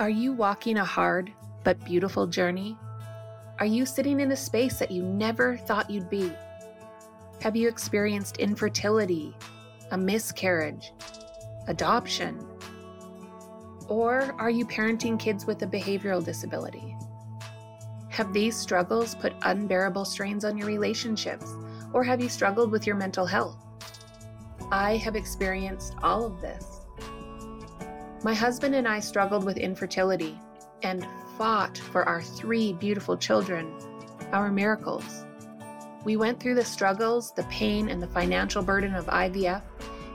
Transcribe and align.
Are 0.00 0.10
you 0.10 0.32
walking 0.32 0.78
a 0.78 0.84
hard 0.84 1.32
but 1.62 1.84
beautiful 1.84 2.26
journey? 2.26 2.76
Are 3.60 3.66
you 3.66 3.86
sitting 3.86 4.18
in 4.18 4.32
a 4.32 4.36
space 4.36 4.80
that 4.80 4.90
you 4.90 5.04
never 5.04 5.56
thought 5.56 5.88
you'd 5.88 6.10
be? 6.10 6.32
Have 7.42 7.54
you 7.54 7.68
experienced 7.68 8.38
infertility, 8.38 9.36
a 9.92 9.96
miscarriage, 9.96 10.92
adoption? 11.68 12.44
Or 13.86 14.34
are 14.36 14.50
you 14.50 14.66
parenting 14.66 15.16
kids 15.16 15.46
with 15.46 15.62
a 15.62 15.66
behavioral 15.66 16.24
disability? 16.24 16.96
Have 18.08 18.32
these 18.32 18.56
struggles 18.56 19.14
put 19.14 19.32
unbearable 19.42 20.06
strains 20.06 20.44
on 20.44 20.58
your 20.58 20.66
relationships, 20.66 21.54
or 21.92 22.02
have 22.02 22.20
you 22.20 22.28
struggled 22.28 22.72
with 22.72 22.84
your 22.84 22.96
mental 22.96 23.26
health? 23.26 23.64
I 24.72 24.96
have 24.96 25.14
experienced 25.14 25.94
all 26.02 26.24
of 26.24 26.40
this. 26.40 26.73
My 28.24 28.32
husband 28.32 28.74
and 28.74 28.88
I 28.88 29.00
struggled 29.00 29.44
with 29.44 29.58
infertility 29.58 30.40
and 30.82 31.06
fought 31.36 31.76
for 31.76 32.08
our 32.08 32.22
three 32.22 32.72
beautiful 32.72 33.18
children, 33.18 33.70
our 34.32 34.50
miracles. 34.50 35.26
We 36.04 36.16
went 36.16 36.40
through 36.40 36.54
the 36.54 36.64
struggles, 36.64 37.32
the 37.32 37.42
pain, 37.44 37.90
and 37.90 38.02
the 38.02 38.06
financial 38.06 38.62
burden 38.62 38.94
of 38.94 39.04
IVF 39.08 39.60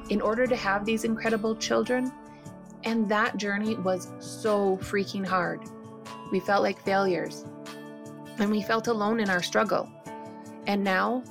in 0.09 0.21
order 0.21 0.47
to 0.47 0.55
have 0.55 0.85
these 0.85 1.03
incredible 1.03 1.55
children, 1.55 2.11
and 2.83 3.07
that 3.09 3.37
journey 3.37 3.75
was 3.75 4.07
so 4.19 4.77
freaking 4.77 5.23
hard. 5.23 5.61
We 6.31 6.39
felt 6.39 6.63
like 6.63 6.83
failures, 6.83 7.45
and 8.39 8.49
we 8.49 8.63
felt 8.63 8.87
alone 8.87 9.19
in 9.19 9.29
our 9.29 9.43
struggle. 9.43 9.87
And 10.65 10.83
now, 10.83 11.23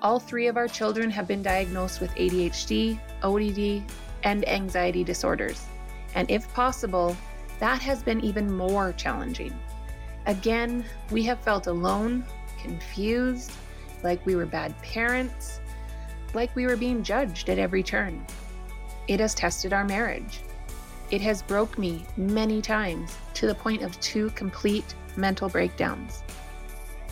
all 0.00 0.18
three 0.18 0.46
of 0.46 0.56
our 0.56 0.68
children 0.68 1.10
have 1.10 1.28
been 1.28 1.42
diagnosed 1.42 2.00
with 2.00 2.10
ADHD, 2.14 2.98
ODD, 3.22 3.82
and 4.22 4.48
anxiety 4.48 5.04
disorders. 5.04 5.66
And 6.14 6.30
if 6.30 6.52
possible, 6.54 7.16
that 7.58 7.80
has 7.80 8.02
been 8.02 8.20
even 8.20 8.52
more 8.52 8.92
challenging. 8.92 9.56
Again, 10.26 10.84
we 11.10 11.22
have 11.24 11.40
felt 11.40 11.66
alone, 11.66 12.24
confused, 12.60 13.52
like 14.02 14.24
we 14.26 14.34
were 14.34 14.46
bad 14.46 14.76
parents, 14.82 15.60
like 16.34 16.54
we 16.56 16.66
were 16.66 16.76
being 16.76 17.02
judged 17.02 17.48
at 17.48 17.58
every 17.58 17.82
turn. 17.82 18.24
It 19.08 19.20
has 19.20 19.34
tested 19.34 19.72
our 19.72 19.84
marriage. 19.84 20.40
It 21.10 21.20
has 21.20 21.42
broke 21.42 21.78
me 21.78 22.04
many 22.16 22.62
times 22.62 23.16
to 23.34 23.46
the 23.46 23.54
point 23.54 23.82
of 23.82 23.98
two 24.00 24.30
complete 24.30 24.94
mental 25.16 25.48
breakdowns. 25.48 26.22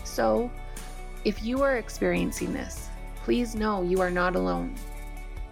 So, 0.05 0.51
if 1.25 1.43
you 1.43 1.63
are 1.63 1.77
experiencing 1.77 2.53
this, 2.53 2.89
please 3.17 3.55
know 3.55 3.83
you 3.83 4.01
are 4.01 4.11
not 4.11 4.37
alone. 4.37 4.75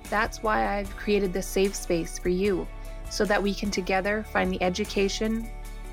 That's 0.09 0.43
why 0.43 0.79
I've 0.79 0.97
created 0.97 1.33
this 1.33 1.47
safe 1.47 1.75
space 1.75 2.19
for 2.19 2.31
you 2.31 2.67
so 3.11 3.25
that 3.25 3.43
we 3.43 3.55
can 3.55 3.71
together 3.71 4.25
find 4.33 4.51
the 4.51 4.63
education, 4.63 5.49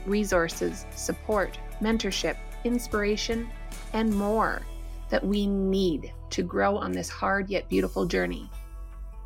resources, 0.05 0.85
support, 0.95 1.57
mentorship, 1.81 2.37
inspiration, 2.63 3.49
and 3.93 4.13
more 4.13 4.61
that 5.09 5.25
we 5.25 5.47
need 5.47 6.13
to 6.31 6.43
grow 6.43 6.77
on 6.77 6.91
this 6.91 7.09
hard 7.09 7.49
yet 7.49 7.69
beautiful 7.69 8.05
journey. 8.05 8.49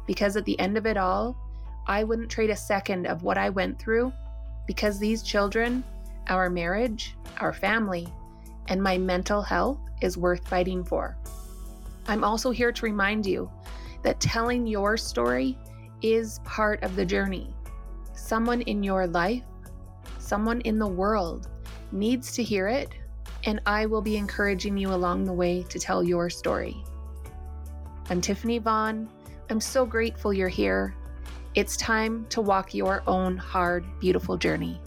Because 0.06 0.36
at 0.36 0.46
the 0.46 0.59
end 0.59 0.78
of 0.78 0.86
it 0.86 0.98
all, 0.98 1.38
I 1.88 2.04
wouldn't 2.04 2.30
trade 2.30 2.50
a 2.50 2.56
second 2.56 3.08
of 3.08 3.23
what 3.23 3.38
I 3.38 3.50
went 3.50 3.80
through 3.80 4.14
because 4.68 5.00
these 5.00 5.24
children, 5.24 5.84
our 6.28 6.50
marriage, 6.50 7.16
our 7.40 7.53
family, 7.53 8.08
and 8.68 8.81
my 8.81 8.98
mental 8.98 9.42
health 9.42 9.80
is 10.02 10.18
worth 10.18 10.48
fighting 10.48 10.84
for. 10.84 11.18
I'm 12.08 12.24
also 12.24 12.52
here 12.52 12.72
to 12.72 12.86
remind 12.86 13.26
you 13.26 13.50
that 14.03 14.20
telling 14.20 14.68
your 14.68 14.98
story 14.98 15.58
is 16.02 16.40
part 16.44 16.84
of 16.84 16.96
the 16.96 17.06
journey. 17.06 17.53
Someone 18.30 18.61
in 18.61 18.83
your 18.83 19.08
life, 19.08 19.41
someone 20.19 20.61
in 20.61 20.77
the 20.77 20.85
world 20.85 21.47
needs 21.91 22.31
to 22.33 22.44
hear 22.44 22.67
it, 22.67 22.94
and 23.45 23.59
I 23.66 23.88
will 23.88 24.03
be 24.03 24.17
encouraging 24.17 24.77
you 24.77 24.94
along 24.94 25.23
the 25.23 25.33
way 25.33 25.63
to 25.63 25.80
tell 25.80 26.03
your 26.03 26.30
story. 26.30 26.77
I'm 28.07 28.22
Tiffany 28.22 28.59
Vaughn. 28.59 29.09
I'm 29.50 29.59
so 29.59 29.84
grateful 29.84 30.31
you're 30.31 30.47
here. 30.47 30.94
It's 31.56 31.75
time 31.75 32.28
to 32.29 32.39
walk 32.39 32.75
your 32.75 33.01
own 33.07 33.35
hard, 33.35 33.84
beautiful 34.00 34.38
journey. 34.38 34.79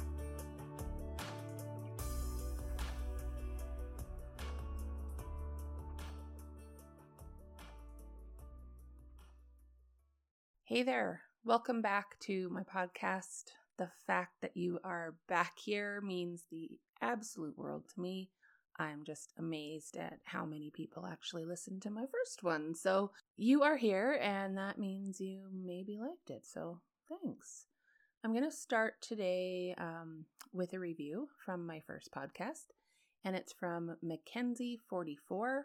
Hey 10.63 10.85
there. 10.85 11.23
Welcome 11.45 11.83
back 11.83 12.21
to 12.21 12.49
my 12.51 12.63
podcast. 12.63 13.47
The 13.77 13.91
fact 14.07 14.35
that 14.43 14.57
you 14.57 14.79
are 14.85 15.17
back 15.29 15.59
here 15.59 16.01
means 16.01 16.45
the 16.49 16.71
absolute 17.01 17.59
world 17.59 17.83
to 17.93 18.01
me. 18.01 18.31
I'm 18.79 19.03
just 19.05 19.33
amazed 19.37 19.97
at 19.97 20.21
how 20.23 20.45
many 20.45 20.71
people 20.71 21.05
actually 21.05 21.45
listened 21.45 21.83
to 21.83 21.91
my 21.91 22.05
first 22.13 22.45
one. 22.45 22.77
So, 22.77 23.11
you 23.37 23.65
are 23.65 23.77
here, 23.77 24.21
and 24.23 24.57
that 24.57 24.79
means 24.79 25.21
you 25.21 25.41
maybe 25.53 25.99
liked 25.99 26.31
it. 26.31 26.47
So, 26.47 26.79
thanks. 27.09 27.67
I'm 28.23 28.31
going 28.31 28.49
to 28.49 28.57
start 28.57 28.95
today 29.01 29.75
um, 29.79 30.27
with 30.53 30.75
a 30.75 30.79
review 30.79 31.29
from 31.45 31.67
my 31.67 31.81
first 31.81 32.11
podcast, 32.13 32.67
and 33.25 33.35
it's 33.35 33.53
from 33.53 33.97
Mackenzie44. 34.05 35.63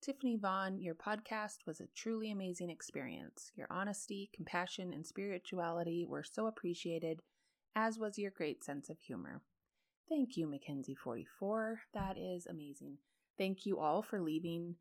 Tiffany 0.00 0.36
Vaughn, 0.36 0.78
your 0.80 0.94
podcast 0.94 1.66
was 1.66 1.80
a 1.80 1.86
truly 1.94 2.30
amazing 2.30 2.70
experience. 2.70 3.52
Your 3.54 3.66
honesty, 3.70 4.30
compassion, 4.32 4.94
and 4.94 5.06
spirituality 5.06 6.06
were 6.08 6.22
so 6.22 6.46
appreciated, 6.46 7.20
as 7.76 7.98
was 7.98 8.18
your 8.18 8.30
great 8.30 8.64
sense 8.64 8.88
of 8.88 8.98
humor. 8.98 9.42
Thank 10.08 10.38
you, 10.38 10.46
Mackenzie44. 10.46 11.76
That 11.92 12.16
is 12.16 12.46
amazing. 12.46 12.96
Thank 13.36 13.66
you 13.66 13.78
all 13.78 14.02
for 14.02 14.22
leaving 14.22 14.76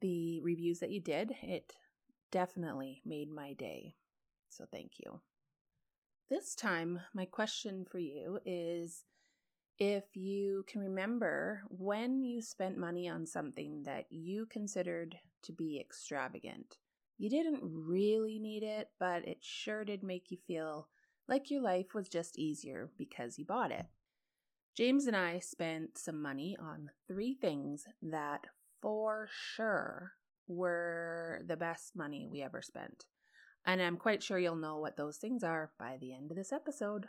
the 0.00 0.40
reviews 0.40 0.78
that 0.78 0.90
you 0.90 1.00
did. 1.00 1.32
It 1.42 1.74
definitely 2.30 3.02
made 3.04 3.28
my 3.28 3.54
day. 3.54 3.96
So 4.50 4.66
thank 4.70 4.92
you. 4.98 5.20
This 6.28 6.54
time, 6.54 7.00
my 7.12 7.24
question 7.24 7.84
for 7.90 7.98
you 7.98 8.38
is 8.46 9.04
if 9.80 10.04
you 10.14 10.62
can 10.68 10.82
remember 10.82 11.62
when 11.70 12.22
you 12.22 12.42
spent 12.42 12.76
money 12.76 13.08
on 13.08 13.26
something 13.26 13.82
that 13.84 14.04
you 14.10 14.44
considered 14.46 15.16
to 15.42 15.52
be 15.52 15.80
extravagant. 15.80 16.76
You 17.16 17.30
didn't 17.30 17.62
really 17.62 18.38
need 18.38 18.62
it, 18.62 18.90
but 18.98 19.26
it 19.26 19.38
sure 19.40 19.84
did 19.84 20.02
make 20.02 20.30
you 20.30 20.36
feel 20.46 20.88
like 21.28 21.50
your 21.50 21.62
life 21.62 21.94
was 21.94 22.10
just 22.10 22.38
easier 22.38 22.90
because 22.98 23.38
you 23.38 23.46
bought 23.46 23.72
it. 23.72 23.86
James 24.76 25.06
and 25.06 25.16
I 25.16 25.38
spent 25.38 25.96
some 25.96 26.20
money 26.20 26.56
on 26.60 26.90
three 27.08 27.34
things 27.34 27.86
that 28.02 28.46
for 28.82 29.28
sure 29.30 30.12
were 30.46 31.40
the 31.46 31.56
best 31.56 31.96
money 31.96 32.28
we 32.30 32.42
ever 32.42 32.60
spent. 32.60 33.06
And 33.64 33.80
I'm 33.80 33.96
quite 33.96 34.22
sure 34.22 34.38
you'll 34.38 34.56
know 34.56 34.78
what 34.78 34.96
those 34.96 35.16
things 35.16 35.42
are 35.42 35.70
by 35.78 35.96
the 35.98 36.12
end 36.12 36.30
of 36.30 36.36
this 36.36 36.52
episode. 36.52 37.06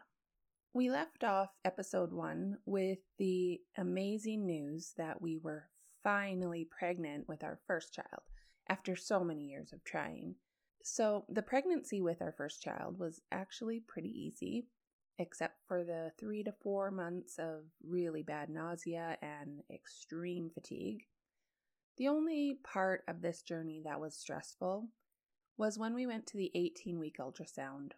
We 0.74 0.90
left 0.90 1.26
off 1.26 1.50
episode 1.66 2.14
one 2.14 2.58
with 2.66 3.00
the 3.18 3.60
amazing 3.78 4.46
news 4.46 4.94
that 4.96 5.22
we 5.22 5.38
were 5.38 5.68
finally 6.02 6.64
pregnant 6.64 7.28
with 7.28 7.44
our 7.44 7.60
first 7.68 7.94
child 7.94 8.22
after 8.70 8.96
so 8.96 9.22
many 9.22 9.50
years 9.50 9.74
of 9.74 9.84
trying. 9.84 10.36
So, 10.82 11.26
the 11.28 11.42
pregnancy 11.42 12.00
with 12.02 12.22
our 12.22 12.32
first 12.32 12.62
child 12.62 13.00
was 13.00 13.22
actually 13.34 13.82
pretty 13.82 14.10
easy, 14.10 14.68
except 15.18 15.58
for 15.68 15.84
the 15.84 16.14
three 16.18 16.42
to 16.44 16.54
four 16.54 16.90
months 16.90 17.38
of 17.38 17.66
really 17.86 18.24
bad 18.24 18.50
nausea 18.50 19.18
and 19.22 19.64
extreme 19.70 20.50
fatigue. 20.54 21.04
The 21.98 22.08
only 22.08 22.60
part 22.64 23.04
of 23.10 23.22
this 23.22 23.42
journey 23.42 23.82
that 23.84 24.00
was 24.00 24.16
stressful 24.16 24.88
was 25.58 25.78
when 25.78 25.94
we 25.94 26.08
went 26.08 26.28
to 26.28 26.38
the 26.38 26.50
18 26.56 26.98
week 26.98 27.18
ultrasound 27.20 27.92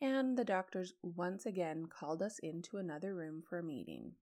and 0.00 0.36
the 0.36 0.44
doctors 0.44 0.94
once 1.02 1.46
again 1.46 1.86
called 1.86 2.22
us 2.22 2.38
into 2.40 2.76
another 2.76 3.14
room 3.14 3.42
for 3.48 3.58
a 3.58 3.62
meeting. 3.62 4.12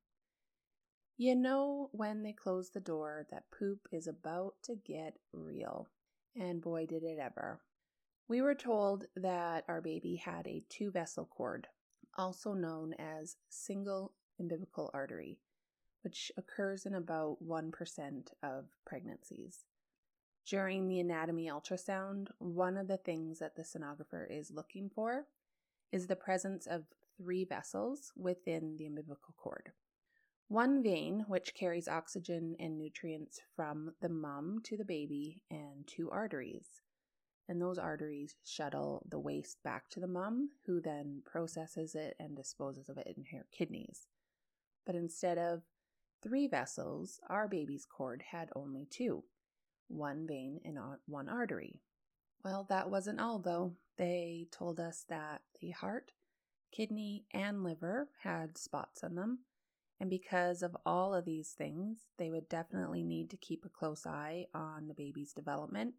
You 1.17 1.35
know 1.37 1.91
when 1.93 2.23
they 2.23 2.32
close 2.32 2.71
the 2.71 2.81
door 2.81 3.26
that 3.31 3.50
poop 3.56 3.88
is 3.93 4.06
about 4.06 4.55
to 4.65 4.75
get 4.75 5.19
real, 5.32 5.88
and 6.37 6.61
boy 6.61 6.87
did 6.87 7.03
it 7.05 7.19
ever. 7.21 7.61
We 8.26 8.41
were 8.41 8.55
told 8.55 9.05
that 9.17 9.65
our 9.69 9.81
baby 9.81 10.17
had 10.17 10.47
a 10.47 10.65
two 10.69 10.91
vessel 10.91 11.26
cord, 11.26 11.69
also 12.17 12.55
known 12.55 12.94
as 12.94 13.37
single 13.49 14.12
umbilical 14.41 14.91
artery, 14.94 15.38
which 16.03 16.32
occurs 16.37 16.87
in 16.87 16.94
about 16.94 17.37
1% 17.44 18.29
of 18.43 18.65
pregnancies. 18.85 19.65
During 20.47 20.88
the 20.88 21.00
anatomy 21.00 21.47
ultrasound, 21.47 22.29
one 22.38 22.77
of 22.77 22.88
the 22.88 22.97
things 22.97 23.38
that 23.38 23.56
the 23.56 23.62
sonographer 23.62 24.27
is 24.29 24.50
looking 24.50 24.91
for 24.94 25.27
is 25.94 26.08
the 26.08 26.17
presence 26.17 26.67
of 26.67 26.82
three 27.17 27.44
vessels 27.44 28.12
within 28.17 28.76
the 28.76 28.87
umbilical 28.87 29.35
cord. 29.38 29.70
One 30.49 30.82
vein, 30.82 31.25
which 31.29 31.55
carries 31.55 31.88
oxygen 31.88 32.56
and 32.58 32.76
nutrients 32.76 33.41
from 33.56 33.94
the 34.00 34.08
mom 34.08 34.61
to 34.64 34.76
the 34.76 34.85
baby, 34.85 35.41
and 35.50 35.87
two 35.87 36.11
arteries. 36.11 36.82
and 37.49 37.61
those 37.61 37.79
arteries 37.79 38.37
shuttle 38.44 39.02
the 39.08 39.19
waste 39.19 39.58
back 39.62 39.88
to 39.91 40.00
the 40.00 40.06
mom, 40.06 40.49
who 40.67 40.81
then 40.81 41.23
processes 41.26 41.94
it 41.94 42.14
and 42.19 42.37
disposes 42.37 42.88
of 42.88 42.96
it 42.99 43.06
in 43.17 43.25
her 43.37 43.46
kidneys. 43.52 44.06
But 44.87 44.94
instead 44.94 45.38
of 45.38 45.62
three 46.23 46.46
vessels, 46.46 47.20
our 47.29 47.49
baby's 47.49 47.87
cord 47.87 48.23
had 48.31 48.50
only 48.56 48.87
two 48.91 49.25
one 49.88 50.26
vein 50.26 50.61
and 50.64 50.79
one 51.06 51.29
artery. 51.29 51.82
Well, 52.43 52.67
that 52.70 52.91
wasn't 52.91 53.20
all, 53.20 53.38
though. 53.38 53.75
They 53.96 54.49
told 54.50 54.81
us 54.81 55.05
that 55.08 55.43
the 55.61 55.70
heart, 55.70 56.12
kidney, 56.73 57.26
and 57.32 57.62
liver 57.62 58.08
had 58.23 58.58
spots 58.58 59.05
on 59.05 59.14
them. 59.14 59.41
And 60.00 60.11
because 60.11 60.62
of 60.62 60.76
all 60.85 61.14
of 61.14 61.25
these 61.25 61.50
things, 61.50 62.00
they 62.19 62.31
would 62.31 62.49
definitely 62.49 63.05
need 63.05 63.31
to 63.31 63.37
keep 63.37 63.64
a 63.64 63.69
close 63.69 64.06
eye 64.06 64.46
on 64.52 64.88
the 64.88 64.94
baby's 64.94 65.32
development, 65.32 65.94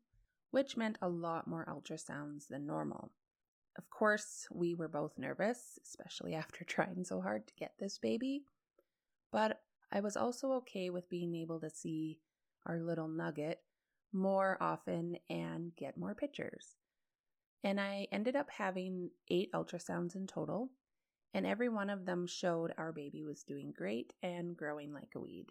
which 0.51 0.75
meant 0.75 0.97
a 1.01 1.07
lot 1.09 1.47
more 1.47 1.65
ultrasounds 1.65 2.47
than 2.49 2.65
normal. 2.65 3.11
Of 3.77 3.89
course, 3.89 4.47
we 4.51 4.73
were 4.73 4.87
both 4.87 5.17
nervous, 5.17 5.79
especially 5.83 6.33
after 6.35 6.63
trying 6.65 7.05
so 7.05 7.21
hard 7.21 7.47
to 7.47 7.55
get 7.55 7.73
this 7.79 7.97
baby. 7.97 8.43
But 9.31 9.61
I 9.91 10.01
was 10.01 10.17
also 10.17 10.51
okay 10.53 10.89
with 10.89 11.09
being 11.09 11.35
able 11.35 11.59
to 11.61 11.69
see 11.69 12.19
our 12.65 12.79
little 12.79 13.07
nugget 13.07 13.61
more 14.11 14.57
often 14.59 15.17
and 15.29 15.75
get 15.75 15.97
more 15.97 16.15
pictures. 16.15 16.75
And 17.65 17.81
I 17.81 18.07
ended 18.11 18.35
up 18.35 18.51
having 18.51 19.09
eight 19.27 19.51
ultrasounds 19.51 20.15
in 20.15 20.27
total, 20.27 20.69
and 21.33 21.47
every 21.47 21.67
one 21.67 21.89
of 21.89 22.05
them 22.05 22.27
showed 22.27 22.71
our 22.77 22.91
baby 22.91 23.23
was 23.23 23.41
doing 23.41 23.73
great 23.75 24.13
and 24.21 24.55
growing 24.55 24.93
like 24.93 25.13
a 25.15 25.19
weed. 25.19 25.47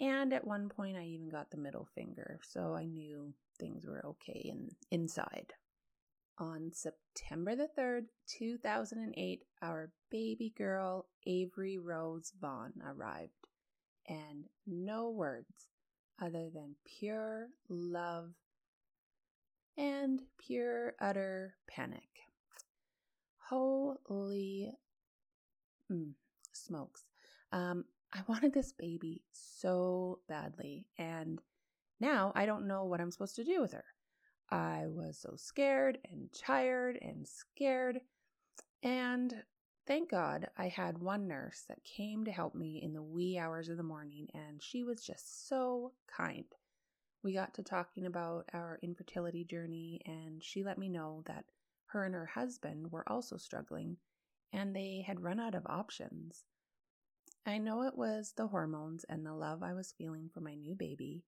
And 0.00 0.32
at 0.32 0.46
one 0.46 0.70
point, 0.70 0.96
I 0.96 1.04
even 1.04 1.28
got 1.28 1.50
the 1.50 1.58
middle 1.58 1.86
finger, 1.94 2.40
so 2.42 2.74
I 2.74 2.86
knew 2.86 3.34
things 3.60 3.84
were 3.86 4.02
okay 4.06 4.50
in, 4.50 4.70
inside. 4.90 5.52
On 6.38 6.70
September 6.72 7.54
the 7.54 7.68
3rd, 7.78 8.06
2008, 8.38 9.42
our 9.60 9.90
baby 10.10 10.54
girl, 10.56 11.06
Avery 11.26 11.76
Rose 11.76 12.32
Vaughn, 12.40 12.72
arrived. 12.82 13.32
And 14.08 14.46
no 14.66 15.10
words 15.10 15.68
other 16.18 16.48
than 16.48 16.76
pure 16.98 17.48
love 17.68 18.30
and 19.76 20.22
pure 20.38 20.94
utter 21.00 21.54
panic. 21.68 22.08
Holy 23.38 24.72
mm, 25.90 26.12
smokes. 26.52 27.04
Um, 27.52 27.84
I 28.12 28.20
wanted 28.28 28.52
this 28.52 28.72
baby 28.72 29.22
so 29.32 30.20
badly, 30.28 30.86
and 30.98 31.40
now 32.00 32.32
I 32.34 32.46
don't 32.46 32.66
know 32.66 32.84
what 32.84 33.00
I'm 33.00 33.10
supposed 33.10 33.36
to 33.36 33.44
do 33.44 33.60
with 33.60 33.72
her. 33.72 33.84
I 34.50 34.84
was 34.86 35.18
so 35.18 35.34
scared 35.36 35.98
and 36.10 36.28
tired 36.32 36.98
and 37.02 37.26
scared, 37.26 38.00
and 38.82 39.34
Thank 39.86 40.10
God 40.10 40.48
I 40.58 40.66
had 40.66 40.98
one 40.98 41.28
nurse 41.28 41.62
that 41.68 41.84
came 41.84 42.24
to 42.24 42.32
help 42.32 42.56
me 42.56 42.82
in 42.82 42.92
the 42.92 43.02
wee 43.04 43.38
hours 43.38 43.68
of 43.68 43.76
the 43.76 43.84
morning, 43.84 44.26
and 44.34 44.60
she 44.60 44.82
was 44.82 45.00
just 45.00 45.48
so 45.48 45.92
kind. 46.08 46.44
We 47.26 47.32
got 47.32 47.54
to 47.54 47.64
talking 47.64 48.06
about 48.06 48.48
our 48.52 48.78
infertility 48.82 49.42
journey, 49.42 50.00
and 50.06 50.44
she 50.44 50.62
let 50.62 50.78
me 50.78 50.88
know 50.88 51.24
that 51.26 51.46
her 51.86 52.04
and 52.04 52.14
her 52.14 52.26
husband 52.26 52.92
were 52.92 53.02
also 53.08 53.36
struggling, 53.36 53.96
and 54.52 54.76
they 54.76 55.02
had 55.04 55.24
run 55.24 55.40
out 55.40 55.56
of 55.56 55.66
options. 55.66 56.44
I 57.44 57.58
know 57.58 57.82
it 57.82 57.98
was 57.98 58.34
the 58.36 58.46
hormones 58.46 59.02
and 59.08 59.26
the 59.26 59.34
love 59.34 59.64
I 59.64 59.74
was 59.74 59.90
feeling 59.98 60.30
for 60.32 60.40
my 60.40 60.54
new 60.54 60.76
baby, 60.76 61.24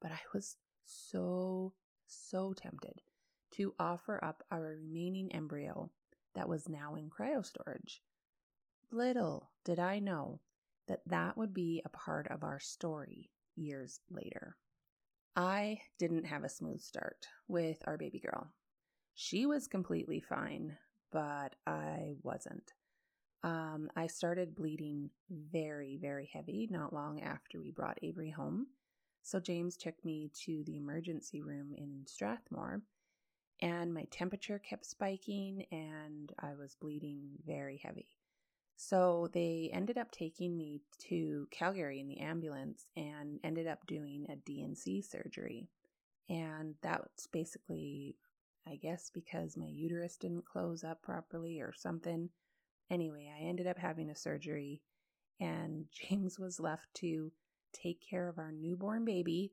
but 0.00 0.10
I 0.10 0.20
was 0.32 0.56
so, 0.86 1.74
so 2.06 2.54
tempted 2.54 3.02
to 3.50 3.74
offer 3.78 4.24
up 4.24 4.42
our 4.50 4.62
remaining 4.62 5.30
embryo 5.34 5.90
that 6.34 6.48
was 6.48 6.66
now 6.66 6.94
in 6.94 7.10
cryo 7.10 7.44
storage. 7.44 8.00
Little 8.90 9.50
did 9.66 9.78
I 9.78 9.98
know 9.98 10.40
that 10.88 11.02
that 11.08 11.36
would 11.36 11.52
be 11.52 11.82
a 11.84 11.90
part 11.90 12.26
of 12.28 12.42
our 12.42 12.58
story 12.58 13.28
years 13.54 14.00
later. 14.10 14.56
I 15.34 15.80
didn't 15.98 16.24
have 16.24 16.44
a 16.44 16.48
smooth 16.48 16.82
start 16.82 17.26
with 17.48 17.78
our 17.86 17.96
baby 17.96 18.18
girl. 18.18 18.48
She 19.14 19.46
was 19.46 19.66
completely 19.66 20.20
fine, 20.20 20.76
but 21.10 21.54
I 21.66 22.14
wasn't. 22.22 22.72
Um, 23.42 23.90
I 23.96 24.06
started 24.06 24.54
bleeding 24.54 25.10
very, 25.30 25.96
very 25.96 26.30
heavy 26.32 26.68
not 26.70 26.92
long 26.92 27.22
after 27.22 27.60
we 27.60 27.70
brought 27.70 27.98
Avery 28.02 28.30
home. 28.30 28.66
So 29.22 29.40
James 29.40 29.76
took 29.76 30.04
me 30.04 30.30
to 30.44 30.62
the 30.64 30.76
emergency 30.76 31.42
room 31.42 31.72
in 31.76 32.02
Strathmore 32.06 32.82
and 33.60 33.94
my 33.94 34.04
temperature 34.10 34.58
kept 34.58 34.84
spiking 34.84 35.64
and 35.70 36.32
I 36.40 36.54
was 36.54 36.74
bleeding 36.74 37.30
very 37.46 37.80
heavy. 37.82 38.08
So 38.76 39.28
they 39.32 39.70
ended 39.72 39.98
up 39.98 40.10
taking 40.10 40.56
me 40.56 40.80
to 41.08 41.46
Calgary 41.50 42.00
in 42.00 42.08
the 42.08 42.20
ambulance 42.20 42.86
and 42.96 43.38
ended 43.44 43.66
up 43.66 43.86
doing 43.86 44.26
a 44.28 44.36
D&C 44.36 45.02
surgery. 45.02 45.68
And 46.28 46.74
that's 46.82 47.26
basically, 47.28 48.16
I 48.66 48.76
guess, 48.76 49.10
because 49.12 49.56
my 49.56 49.66
uterus 49.66 50.16
didn't 50.16 50.46
close 50.46 50.84
up 50.84 51.02
properly 51.02 51.60
or 51.60 51.72
something. 51.74 52.30
Anyway, 52.90 53.30
I 53.34 53.44
ended 53.44 53.66
up 53.66 53.78
having 53.78 54.10
a 54.10 54.16
surgery, 54.16 54.82
and 55.40 55.86
James 55.92 56.38
was 56.38 56.60
left 56.60 56.92
to 56.94 57.32
take 57.72 58.00
care 58.00 58.28
of 58.28 58.38
our 58.38 58.52
newborn 58.52 59.04
baby 59.04 59.52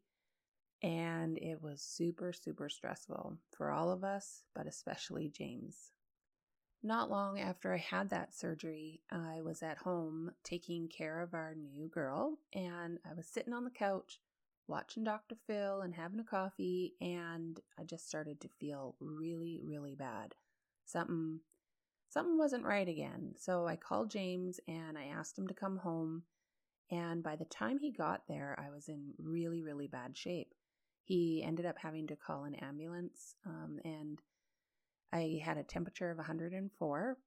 and 0.82 1.38
it 1.40 1.62
was 1.62 1.82
super, 1.82 2.32
super 2.32 2.70
stressful 2.70 3.38
for 3.52 3.72
all 3.72 3.92
of 3.92 4.04
us, 4.04 4.44
but 4.56 4.68
especially 4.68 5.30
James. 5.30 5.92
Not 6.82 7.10
long 7.10 7.40
after 7.40 7.74
I 7.74 7.78
had 7.78 8.10
that 8.10 8.34
surgery, 8.34 9.02
I 9.12 9.42
was 9.42 9.62
at 9.62 9.80
home 9.80 10.32
taking 10.44 10.88
care 10.88 11.20
of 11.20 11.34
our 11.34 11.54
new 11.54 11.90
girl, 11.90 12.40
and 12.54 13.00
I 13.10 13.14
was 13.14 13.28
sitting 13.28 13.54
on 13.54 13.66
the 13.66 13.70
couch 13.70 14.22
watching 14.68 15.04
Dr. 15.04 15.36
Phil 15.46 15.82
and 15.82 15.94
having 15.94 16.20
a 16.20 16.24
coffee, 16.24 16.96
and 17.02 17.60
I 17.78 17.84
just 17.84 18.08
started 18.08 18.40
to 18.42 18.50
feel 18.60 18.96
really, 19.00 19.60
really 19.62 19.96
bad. 19.96 20.36
Something 20.86 21.42
something 22.10 22.38
wasn't 22.38 22.66
right 22.66 22.88
again. 22.88 23.34
So 23.38 23.68
I 23.68 23.76
called 23.76 24.10
James 24.10 24.60
and 24.68 24.98
I 24.98 25.06
asked 25.06 25.38
him 25.38 25.48
to 25.48 25.54
come 25.54 25.78
home. 25.78 26.24
And 26.90 27.22
by 27.22 27.36
the 27.36 27.46
time 27.46 27.78
he 27.78 27.92
got 27.92 28.24
there, 28.28 28.58
I 28.58 28.72
was 28.72 28.88
in 28.88 29.14
really, 29.20 29.62
really 29.62 29.86
bad 29.86 30.18
shape 30.18 30.56
he 31.10 31.44
ended 31.44 31.66
up 31.66 31.80
having 31.80 32.06
to 32.06 32.16
call 32.16 32.44
an 32.44 32.54
ambulance 32.54 33.34
um, 33.44 33.80
and 33.84 34.22
I 35.12 35.42
had 35.44 35.58
a 35.58 35.64
temperature 35.64 36.12
of 36.12 36.18
104. 36.18 37.18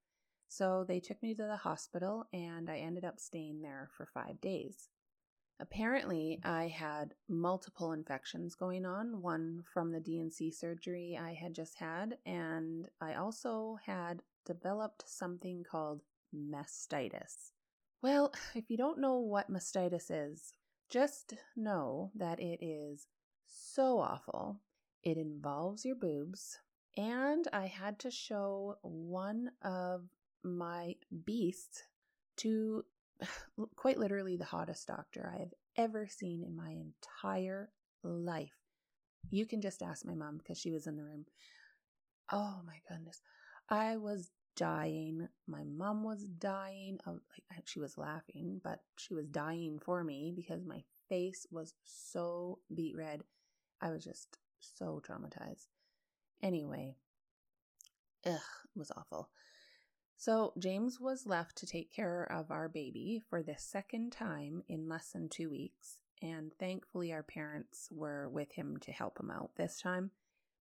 So 0.49 0.84
they 0.87 1.00
took 1.00 1.23
me 1.23 1.34
to 1.34 1.44
the 1.44 1.56
hospital 1.56 2.26
and 2.32 2.69
I 2.69 2.79
ended 2.79 3.05
up 3.05 3.19
staying 3.19 3.62
there 3.62 3.88
for 3.97 4.07
five 4.07 4.40
days. 4.40 4.88
Apparently, 5.61 6.40
I 6.45 6.66
had 6.68 7.14
multiple 7.28 7.92
infections 7.92 8.57
going 8.57 8.85
on, 8.85 9.23
one 9.23 9.62
from 9.73 9.92
the 9.92 10.00
D&C 10.00 10.50
surgery 10.50 11.16
I 11.21 11.35
had 11.35 11.54
just 11.54 11.78
had, 11.78 12.18
and 12.26 12.88
I 13.00 13.14
also 13.14 13.78
had 13.87 14.23
developed 14.45 15.04
something 15.07 15.62
called 15.62 16.02
mastitis. 16.35 17.52
Well, 18.02 18.33
if 18.54 18.71
you 18.71 18.76
don't 18.76 18.99
know 18.99 19.18
what 19.18 19.50
mastitis 19.50 20.11
is, 20.11 20.52
just 20.90 21.35
know 21.57 22.11
that 22.14 22.40
it 22.40 22.59
is 22.61 23.07
so 23.47 24.00
awful. 24.00 24.61
It 25.02 25.16
involves 25.16 25.85
your 25.85 25.97
boobs. 25.97 26.59
And 26.96 27.49
I 27.52 27.66
had 27.66 27.99
to 28.00 28.11
show 28.11 28.76
one 28.82 29.50
of 29.62 30.04
my 30.42 30.96
beasts 31.25 31.84
to 32.38 32.84
quite 33.76 33.99
literally 33.99 34.37
the 34.37 34.44
hottest 34.44 34.87
doctor 34.88 35.30
I 35.34 35.40
have 35.40 35.54
ever 35.76 36.06
seen 36.06 36.42
in 36.42 36.54
my 36.56 36.70
entire 36.70 37.70
life. 38.02 38.56
You 39.30 39.46
can 39.46 39.61
just 39.61 39.82
ask 39.82 40.04
my 40.04 40.14
mom 40.14 40.38
because 40.38 40.58
she 40.58 40.70
was 40.70 40.87
in 40.87 40.96
the 40.96 41.04
room. 41.04 41.25
Oh 42.30 42.61
my 42.66 42.76
goodness. 42.88 43.22
I 43.68 43.96
was 43.96 44.30
dying. 44.56 45.28
My 45.46 45.64
mom 45.64 46.02
was 46.04 46.25
dying 46.25 46.99
of 47.06 47.20
like 47.50 47.66
she 47.66 47.80
was 47.80 47.96
laughing, 47.96 48.61
but 48.62 48.80
she 48.99 49.14
was 49.14 49.28
dying 49.28 49.78
for 49.82 50.04
me 50.04 50.32
because 50.34 50.64
my 50.66 50.82
face 51.08 51.46
was 51.50 51.75
so 51.84 52.58
beet 52.75 52.96
red. 52.96 53.22
I 53.80 53.90
was 53.90 54.04
just 54.04 54.38
so 54.61 55.00
traumatized. 55.06 55.66
Anyway, 56.42 56.96
ugh, 58.26 58.32
it 58.34 58.78
was 58.78 58.90
awful. 58.96 59.28
So 60.16 60.52
James 60.58 61.00
was 61.00 61.26
left 61.26 61.56
to 61.58 61.66
take 61.66 61.92
care 61.92 62.25
of 62.30 62.50
our 62.50 62.68
baby 62.68 63.22
for 63.28 63.42
the 63.42 63.56
second 63.58 64.12
time 64.12 64.62
in 64.68 64.88
less 64.88 65.11
than 65.11 65.28
two 65.28 65.50
weeks, 65.50 65.99
and 66.20 66.52
thankfully 66.58 67.12
our 67.12 67.22
parents 67.22 67.88
were 67.90 68.28
with 68.28 68.52
him 68.52 68.76
to 68.82 68.92
help 68.92 69.18
him 69.18 69.30
out 69.30 69.50
this 69.56 69.80
time. 69.80 70.11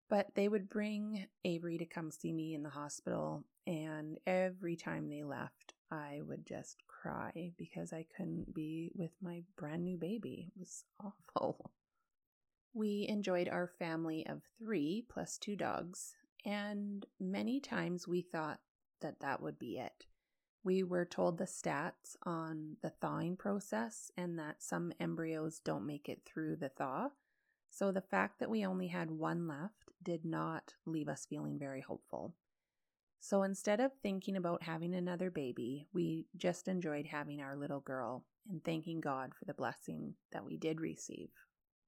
But 0.08 0.34
they 0.34 0.48
would 0.48 0.68
bring 0.68 1.26
Avery 1.44 1.78
to 1.78 1.86
come 1.86 2.10
see 2.10 2.32
me 2.32 2.54
in 2.54 2.62
the 2.62 2.70
hospital, 2.70 3.44
and 3.66 4.18
every 4.26 4.76
time 4.76 5.08
they 5.08 5.22
left, 5.22 5.74
I 5.90 6.20
would 6.26 6.44
just 6.44 6.76
cry 6.86 7.52
because 7.56 7.92
I 7.92 8.06
couldn't 8.16 8.52
be 8.54 8.90
with 8.94 9.12
my 9.22 9.42
brand 9.56 9.84
new 9.84 9.96
baby. 9.96 10.50
It 10.54 10.58
was 10.58 10.84
awful. 11.00 11.70
We 12.74 13.06
enjoyed 13.08 13.48
our 13.48 13.66
family 13.66 14.26
of 14.26 14.42
three 14.58 15.04
plus 15.08 15.36
two 15.36 15.56
dogs, 15.56 16.14
and 16.44 17.04
many 17.20 17.60
times 17.60 18.08
we 18.08 18.22
thought 18.22 18.60
that 19.00 19.20
that 19.20 19.42
would 19.42 19.58
be 19.58 19.78
it. 19.78 20.06
We 20.64 20.82
were 20.82 21.04
told 21.04 21.38
the 21.38 21.44
stats 21.44 22.16
on 22.22 22.76
the 22.82 22.90
thawing 22.90 23.36
process 23.36 24.10
and 24.16 24.38
that 24.38 24.62
some 24.62 24.92
embryos 25.00 25.58
don't 25.58 25.86
make 25.86 26.08
it 26.08 26.22
through 26.24 26.56
the 26.56 26.68
thaw. 26.68 27.10
So 27.68 27.90
the 27.90 28.00
fact 28.00 28.38
that 28.38 28.50
we 28.50 28.64
only 28.64 28.86
had 28.88 29.10
one 29.10 29.48
left 29.48 29.90
did 30.02 30.24
not 30.24 30.74
leave 30.86 31.08
us 31.08 31.26
feeling 31.28 31.58
very 31.58 31.80
hopeful. 31.80 32.34
So 33.18 33.42
instead 33.42 33.80
of 33.80 33.92
thinking 34.02 34.36
about 34.36 34.62
having 34.62 34.94
another 34.94 35.30
baby, 35.30 35.88
we 35.92 36.26
just 36.36 36.68
enjoyed 36.68 37.06
having 37.06 37.40
our 37.40 37.56
little 37.56 37.80
girl 37.80 38.24
and 38.48 38.62
thanking 38.64 39.00
God 39.00 39.32
for 39.34 39.44
the 39.44 39.54
blessing 39.54 40.14
that 40.32 40.44
we 40.44 40.56
did 40.56 40.80
receive. 40.80 41.30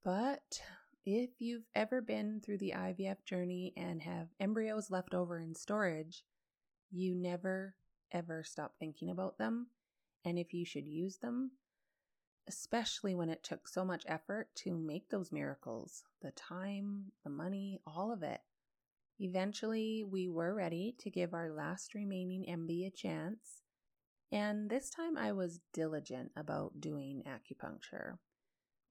But 0.05 0.61
if 1.07 1.31
you've 1.41 1.67
ever 1.75 2.03
been 2.03 2.41
through 2.41 2.59
the 2.59 2.75
IVF 2.77 3.25
journey 3.25 3.73
and 3.77 4.03
have 4.03 4.29
embryos 4.39 4.91
left 4.91 5.15
over 5.15 5.41
in 5.41 5.55
storage, 5.55 6.25
you 6.91 7.15
never 7.15 7.75
ever 8.13 8.45
stop 8.45 8.75
thinking 8.79 9.11
about 9.11 9.39
them 9.39 9.69
and 10.25 10.39
if 10.39 10.53
you 10.53 10.65
should 10.65 10.87
use 10.87 11.17
them, 11.19 11.53
especially 12.49 13.15
when 13.15 13.31
it 13.31 13.43
took 13.43 13.67
so 13.67 13.85
much 13.85 14.05
effort 14.07 14.49
to 14.57 14.77
make 14.77 15.09
those 15.09 15.33
miracles 15.33 16.05
the 16.23 16.31
time, 16.33 17.13
the 17.25 17.31
money, 17.31 17.81
all 17.87 18.13
of 18.13 18.23
it. 18.23 18.41
Eventually, 19.19 20.05
we 20.05 20.29
were 20.29 20.55
ready 20.55 20.95
to 20.99 21.11
give 21.11 21.35
our 21.35 21.51
last 21.51 21.95
remaining 21.95 22.45
MB 22.49 22.87
a 22.87 22.91
chance, 22.91 23.63
and 24.33 24.69
this 24.69 24.91
time 24.91 25.17
I 25.17 25.33
was 25.33 25.61
diligent 25.73 26.33
about 26.37 26.81
doing 26.81 27.23
acupuncture. 27.27 28.19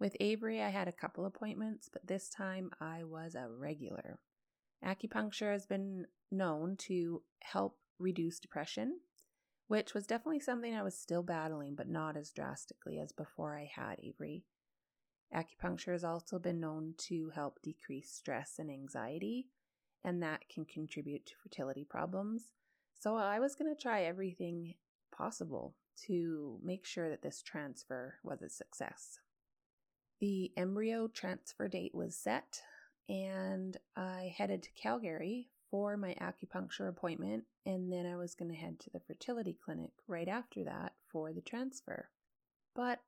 With 0.04 0.18
Avery, 0.20 0.62
I 0.62 0.68
had 0.68 0.90
a 0.90 0.92
couple 0.92 1.26
appointments, 1.26 1.88
but 1.88 2.06
this 2.06 2.28
time 2.28 2.72
I 2.82 3.06
was 3.06 3.36
a 3.36 3.48
regular. 3.48 4.20
Acupuncture 4.86 5.54
has 5.54 5.66
been 5.66 6.08
known 6.30 6.76
to 6.80 7.22
help 7.42 7.78
reduce 8.00 8.38
depression, 8.38 9.00
which 9.70 9.94
was 9.94 10.06
definitely 10.06 10.42
something 10.42 10.76
I 10.76 10.84
was 10.84 10.98
still 10.98 11.24
battling, 11.24 11.76
but 11.76 11.88
not 11.88 12.18
as 12.18 12.32
drastically 12.32 13.00
as 13.00 13.14
before 13.14 13.58
I 13.58 13.72
had 13.74 14.02
Avery. 14.04 14.44
Acupuncture 15.34 15.94
has 15.94 16.04
also 16.04 16.38
been 16.38 16.60
known 16.60 16.96
to 17.08 17.32
help 17.34 17.62
decrease 17.64 18.12
stress 18.12 18.56
and 18.60 18.70
anxiety, 18.70 19.48
and 20.04 20.22
that 20.22 20.50
can 20.50 20.66
contribute 20.66 21.26
to 21.28 21.38
fertility 21.42 21.86
problems. 21.86 22.52
So 23.00 23.16
I 23.16 23.40
was 23.40 23.56
going 23.56 23.74
to 23.74 23.82
try 23.82 24.04
everything 24.04 24.74
possible 25.16 25.76
to 26.08 26.60
make 26.62 26.86
sure 26.86 27.10
that 27.10 27.22
this 27.22 27.42
transfer 27.42 28.16
was 28.22 28.42
a 28.42 28.50
success. 28.50 29.20
The 30.24 30.54
embryo 30.56 31.10
transfer 31.10 31.68
date 31.68 31.94
was 31.94 32.16
set, 32.16 32.62
and 33.10 33.76
I 33.98 34.34
headed 34.38 34.64
to 34.64 34.72
Calgary 34.72 35.50
for 35.70 35.98
my 35.98 36.16
acupuncture 36.16 36.88
appointment, 36.88 37.44
and 37.66 37.92
then 37.92 38.06
I 38.06 38.16
was 38.16 38.34
going 38.34 38.50
to 38.50 38.56
head 38.56 38.80
to 38.80 38.90
the 38.90 39.02
fertility 39.02 39.58
clinic 39.66 39.92
right 40.08 40.30
after 40.30 40.64
that 40.64 40.94
for 41.10 41.34
the 41.34 41.42
transfer. 41.42 42.08
But 42.74 43.02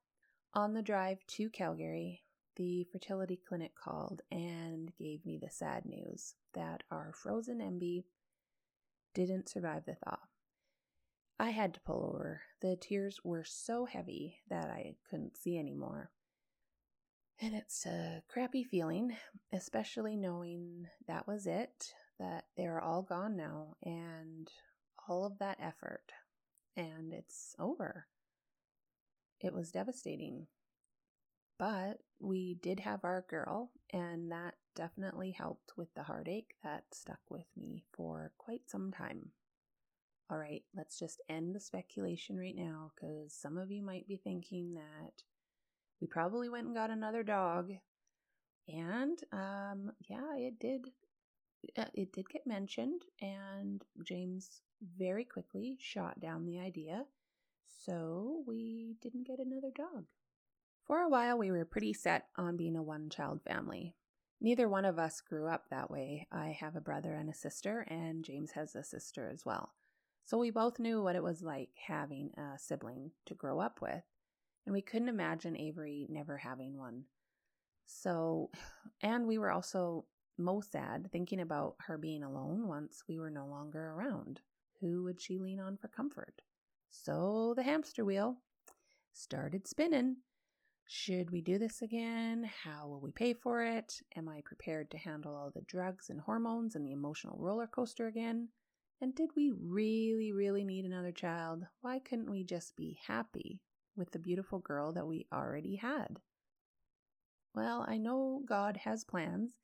on 0.52 0.74
the 0.74 0.82
drive 0.82 1.24
to 1.28 1.48
Calgary, 1.48 2.22
the 2.56 2.86
fertility 2.92 3.40
clinic 3.48 3.72
called 3.74 4.20
and 4.30 4.92
gave 4.98 5.24
me 5.24 5.38
the 5.38 5.48
sad 5.48 5.86
news 5.86 6.34
that 6.52 6.82
our 6.90 7.14
frozen 7.14 7.60
MB 7.60 8.04
didn't 9.14 9.48
survive 9.48 9.86
the 9.86 9.94
thaw. 10.04 10.18
I 11.40 11.48
had 11.48 11.72
to 11.72 11.80
pull 11.80 12.12
over. 12.14 12.42
The 12.60 12.76
tears 12.76 13.20
were 13.24 13.42
so 13.42 13.86
heavy 13.86 14.40
that 14.50 14.68
I 14.68 14.96
couldn't 15.08 15.38
see 15.38 15.56
anymore. 15.56 16.10
And 17.40 17.54
it's 17.54 17.84
a 17.84 18.22
crappy 18.28 18.64
feeling, 18.64 19.14
especially 19.52 20.16
knowing 20.16 20.88
that 21.06 21.26
was 21.26 21.46
it, 21.46 21.92
that 22.18 22.46
they're 22.56 22.80
all 22.80 23.02
gone 23.02 23.36
now, 23.36 23.76
and 23.82 24.50
all 25.06 25.26
of 25.26 25.38
that 25.38 25.58
effort, 25.60 26.12
and 26.76 27.12
it's 27.12 27.54
over. 27.58 28.06
It 29.38 29.52
was 29.52 29.70
devastating. 29.70 30.46
But 31.58 31.98
we 32.20 32.54
did 32.62 32.80
have 32.80 33.04
our 33.04 33.26
girl, 33.28 33.70
and 33.92 34.32
that 34.32 34.54
definitely 34.74 35.32
helped 35.32 35.76
with 35.76 35.92
the 35.94 36.04
heartache 36.04 36.54
that 36.62 36.84
stuck 36.92 37.20
with 37.28 37.46
me 37.54 37.84
for 37.92 38.32
quite 38.38 38.62
some 38.66 38.92
time. 38.92 39.32
All 40.30 40.38
right, 40.38 40.64
let's 40.74 40.98
just 40.98 41.20
end 41.28 41.54
the 41.54 41.60
speculation 41.60 42.38
right 42.38 42.56
now 42.56 42.92
because 42.94 43.34
some 43.34 43.58
of 43.58 43.70
you 43.70 43.82
might 43.82 44.08
be 44.08 44.16
thinking 44.16 44.74
that 44.74 45.22
we 46.00 46.06
probably 46.06 46.48
went 46.48 46.66
and 46.66 46.74
got 46.74 46.90
another 46.90 47.22
dog. 47.22 47.72
And 48.68 49.18
um, 49.32 49.92
yeah, 50.08 50.36
it 50.36 50.58
did. 50.58 50.90
Uh, 51.76 51.84
it 51.94 52.12
did 52.12 52.28
get 52.28 52.46
mentioned, 52.46 53.02
and 53.20 53.82
James 54.04 54.60
very 54.98 55.24
quickly 55.24 55.76
shot 55.80 56.20
down 56.20 56.44
the 56.44 56.58
idea. 56.58 57.04
So 57.84 58.42
we 58.46 58.96
didn't 59.02 59.26
get 59.26 59.38
another 59.38 59.70
dog. 59.74 60.04
For 60.86 61.00
a 61.00 61.08
while, 61.08 61.38
we 61.38 61.50
were 61.50 61.64
pretty 61.64 61.92
set 61.92 62.26
on 62.36 62.56
being 62.56 62.76
a 62.76 62.82
one 62.82 63.10
child 63.10 63.40
family. 63.42 63.94
Neither 64.40 64.68
one 64.68 64.84
of 64.84 64.98
us 64.98 65.20
grew 65.20 65.48
up 65.48 65.64
that 65.70 65.90
way. 65.90 66.26
I 66.30 66.48
have 66.48 66.76
a 66.76 66.80
brother 66.80 67.14
and 67.14 67.28
a 67.28 67.34
sister, 67.34 67.86
and 67.88 68.24
James 68.24 68.52
has 68.52 68.74
a 68.74 68.84
sister 68.84 69.28
as 69.32 69.44
well. 69.44 69.72
So 70.24 70.38
we 70.38 70.50
both 70.50 70.78
knew 70.78 71.02
what 71.02 71.16
it 71.16 71.22
was 71.22 71.42
like 71.42 71.70
having 71.86 72.30
a 72.36 72.58
sibling 72.58 73.12
to 73.26 73.34
grow 73.34 73.60
up 73.60 73.80
with, 73.80 74.02
and 74.66 74.72
we 74.72 74.82
couldn't 74.82 75.08
imagine 75.08 75.56
Avery 75.56 76.06
never 76.10 76.36
having 76.36 76.76
one. 76.76 77.04
So, 77.86 78.50
and 79.00 79.26
we 79.26 79.38
were 79.38 79.52
also 79.52 80.04
most 80.38 80.72
sad 80.72 81.08
thinking 81.12 81.40
about 81.40 81.76
her 81.78 81.96
being 81.96 82.22
alone 82.22 82.68
once 82.68 83.04
we 83.08 83.18
were 83.18 83.30
no 83.30 83.46
longer 83.46 83.92
around. 83.92 84.40
Who 84.80 85.04
would 85.04 85.20
she 85.20 85.38
lean 85.38 85.60
on 85.60 85.76
for 85.76 85.88
comfort? 85.88 86.42
So 86.90 87.54
the 87.56 87.62
hamster 87.62 88.04
wheel 88.04 88.36
started 89.12 89.66
spinning. 89.66 90.16
Should 90.88 91.30
we 91.30 91.40
do 91.40 91.58
this 91.58 91.82
again? 91.82 92.48
How 92.62 92.86
will 92.86 93.00
we 93.00 93.10
pay 93.10 93.34
for 93.34 93.62
it? 93.62 94.00
Am 94.16 94.28
I 94.28 94.42
prepared 94.44 94.90
to 94.90 94.98
handle 94.98 95.34
all 95.34 95.50
the 95.50 95.62
drugs 95.62 96.10
and 96.10 96.20
hormones 96.20 96.76
and 96.76 96.86
the 96.86 96.92
emotional 96.92 97.38
roller 97.38 97.66
coaster 97.66 98.06
again? 98.06 98.48
And 99.00 99.14
did 99.14 99.30
we 99.36 99.52
really, 99.58 100.32
really 100.32 100.64
need 100.64 100.84
another 100.84 101.12
child? 101.12 101.64
Why 101.80 101.98
couldn't 101.98 102.30
we 102.30 102.44
just 102.44 102.76
be 102.76 102.98
happy 103.06 103.60
with 103.96 104.12
the 104.12 104.18
beautiful 104.18 104.58
girl 104.58 104.92
that 104.92 105.06
we 105.06 105.26
already 105.32 105.76
had? 105.76 106.20
Well, 107.54 107.84
I 107.88 107.96
know 107.96 108.42
God 108.46 108.78
has 108.78 109.04
plans, 109.04 109.54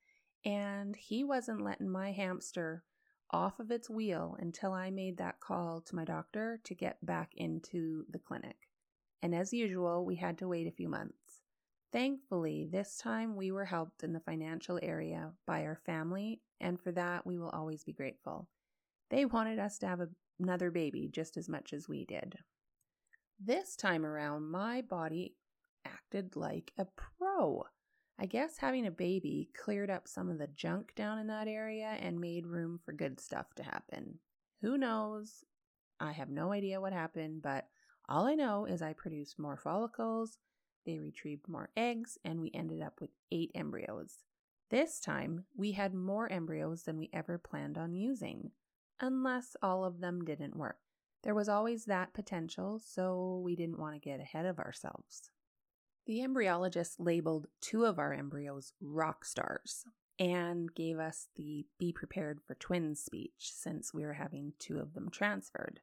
and 0.44 0.96
He 0.96 1.24
wasn't 1.24 1.62
letting 1.62 1.90
my 1.90 2.12
hamster 2.12 2.84
off 3.30 3.60
of 3.60 3.70
its 3.70 3.88
wheel 3.88 4.36
until 4.38 4.72
I 4.72 4.90
made 4.90 5.18
that 5.18 5.40
call 5.40 5.80
to 5.82 5.96
my 5.96 6.04
doctor 6.04 6.60
to 6.64 6.74
get 6.74 7.04
back 7.04 7.32
into 7.36 8.04
the 8.10 8.18
clinic 8.18 8.56
and 9.22 9.34
as 9.34 9.52
usual, 9.52 10.04
we 10.04 10.16
had 10.16 10.36
to 10.38 10.48
wait 10.48 10.66
a 10.66 10.72
few 10.72 10.88
months. 10.88 11.40
Thankfully, 11.92 12.68
this 12.70 12.96
time 12.96 13.36
we 13.36 13.52
were 13.52 13.66
helped 13.66 14.02
in 14.02 14.12
the 14.12 14.20
financial 14.20 14.80
area 14.82 15.30
by 15.46 15.64
our 15.64 15.78
family, 15.86 16.40
and 16.60 16.80
for 16.80 16.90
that 16.92 17.24
we 17.24 17.38
will 17.38 17.50
always 17.50 17.84
be 17.84 17.92
grateful. 17.92 18.48
They 19.10 19.24
wanted 19.24 19.58
us 19.58 19.78
to 19.78 19.86
have 19.86 20.00
a, 20.00 20.08
another 20.40 20.70
baby 20.70 21.08
just 21.12 21.36
as 21.36 21.48
much 21.48 21.72
as 21.72 21.88
we 21.88 22.04
did. 22.04 22.38
This 23.44 23.74
time 23.74 24.06
around, 24.06 24.52
my 24.52 24.82
body 24.82 25.34
acted 25.84 26.36
like 26.36 26.70
a 26.78 26.84
pro. 26.84 27.64
I 28.16 28.26
guess 28.26 28.58
having 28.58 28.86
a 28.86 28.92
baby 28.92 29.50
cleared 29.60 29.90
up 29.90 30.06
some 30.06 30.30
of 30.30 30.38
the 30.38 30.46
junk 30.46 30.94
down 30.94 31.18
in 31.18 31.26
that 31.26 31.48
area 31.48 31.96
and 31.98 32.20
made 32.20 32.46
room 32.46 32.78
for 32.84 32.92
good 32.92 33.18
stuff 33.18 33.46
to 33.56 33.64
happen. 33.64 34.20
Who 34.60 34.78
knows? 34.78 35.42
I 35.98 36.12
have 36.12 36.28
no 36.28 36.52
idea 36.52 36.80
what 36.80 36.92
happened, 36.92 37.42
but 37.42 37.66
all 38.08 38.26
I 38.26 38.34
know 38.34 38.64
is 38.64 38.80
I 38.80 38.92
produced 38.92 39.40
more 39.40 39.56
follicles, 39.56 40.38
they 40.86 41.00
retrieved 41.00 41.48
more 41.48 41.70
eggs, 41.76 42.18
and 42.24 42.40
we 42.40 42.52
ended 42.54 42.80
up 42.80 43.00
with 43.00 43.10
eight 43.32 43.50
embryos. 43.56 44.18
This 44.70 45.00
time, 45.00 45.46
we 45.56 45.72
had 45.72 45.94
more 45.94 46.30
embryos 46.30 46.84
than 46.84 46.96
we 46.96 47.10
ever 47.12 47.38
planned 47.38 47.76
on 47.76 47.92
using, 47.92 48.52
unless 49.00 49.56
all 49.62 49.84
of 49.84 50.00
them 50.00 50.24
didn't 50.24 50.56
work. 50.56 50.81
There 51.22 51.34
was 51.34 51.48
always 51.48 51.84
that 51.84 52.14
potential, 52.14 52.80
so 52.84 53.40
we 53.44 53.54
didn't 53.54 53.78
want 53.78 53.94
to 53.94 54.00
get 54.00 54.20
ahead 54.20 54.44
of 54.44 54.58
ourselves. 54.58 55.30
The 56.06 56.20
embryologist 56.20 56.96
labeled 56.98 57.46
two 57.60 57.84
of 57.84 57.98
our 57.98 58.12
embryos 58.12 58.72
rock 58.80 59.24
stars 59.24 59.84
and 60.18 60.74
gave 60.74 60.98
us 60.98 61.28
the 61.36 61.66
be 61.78 61.92
prepared 61.92 62.40
for 62.44 62.54
twins 62.56 63.00
speech 63.00 63.52
since 63.52 63.94
we 63.94 64.04
were 64.04 64.14
having 64.14 64.52
two 64.58 64.78
of 64.78 64.94
them 64.94 65.10
transferred. 65.10 65.80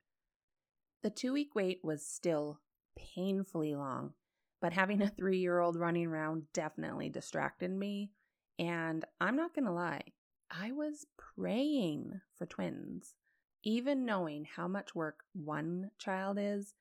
The 1.04 1.10
two 1.10 1.32
week 1.32 1.56
wait 1.56 1.80
was 1.84 2.06
still 2.06 2.60
painfully 2.98 3.76
long, 3.76 4.14
but 4.62 4.74
having 4.74 5.02
a 5.02 5.08
three 5.10 5.38
year 5.38 5.60
old 5.60 5.78
running 5.78 6.08
around 6.08 6.52
definitely 6.54 7.10
distracted 7.10 7.72
me. 7.72 8.12
And 8.58 9.06
I'm 9.22 9.38
not 9.38 9.56
going 9.56 9.66
to 9.66 9.72
lie, 9.72 10.04
I 10.52 10.74
was 10.74 11.06
praying 11.18 12.20
for 12.38 12.46
twins. 12.46 13.16
Even 13.64 14.06
knowing 14.06 14.46
how 14.46 14.68
much 14.68 14.96
work 14.96 15.24
one 15.34 15.92
child 15.98 16.38
is, 16.40 16.74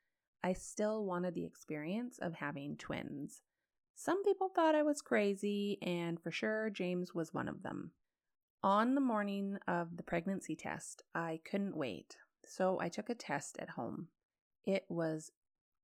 I 0.45 0.53
still 0.53 1.05
wanted 1.05 1.35
the 1.35 1.45
experience 1.45 2.19
of 2.21 2.35
having 2.35 2.77
twins. 2.77 3.43
Some 3.97 4.23
people 4.23 4.49
thought 4.49 4.77
I 4.77 4.85
was 4.85 5.03
crazy, 5.03 5.79
and 5.83 6.21
for 6.21 6.31
sure, 6.31 6.71
James 6.71 7.13
was 7.13 7.35
one 7.35 7.49
of 7.49 7.65
them. 7.65 7.91
On 8.63 8.95
the 8.95 9.01
morning 9.01 9.59
of 9.67 9.97
the 9.97 10.05
pregnancy 10.05 10.55
test, 10.55 11.03
I 11.15 11.41
couldn't 11.45 11.77
wait, 11.77 12.17
so 12.45 12.79
I 12.81 12.89
took 12.89 13.11
a 13.11 13.15
test 13.15 13.59
at 13.59 13.71
home. 13.71 14.09
It 14.65 14.85
was 14.89 15.33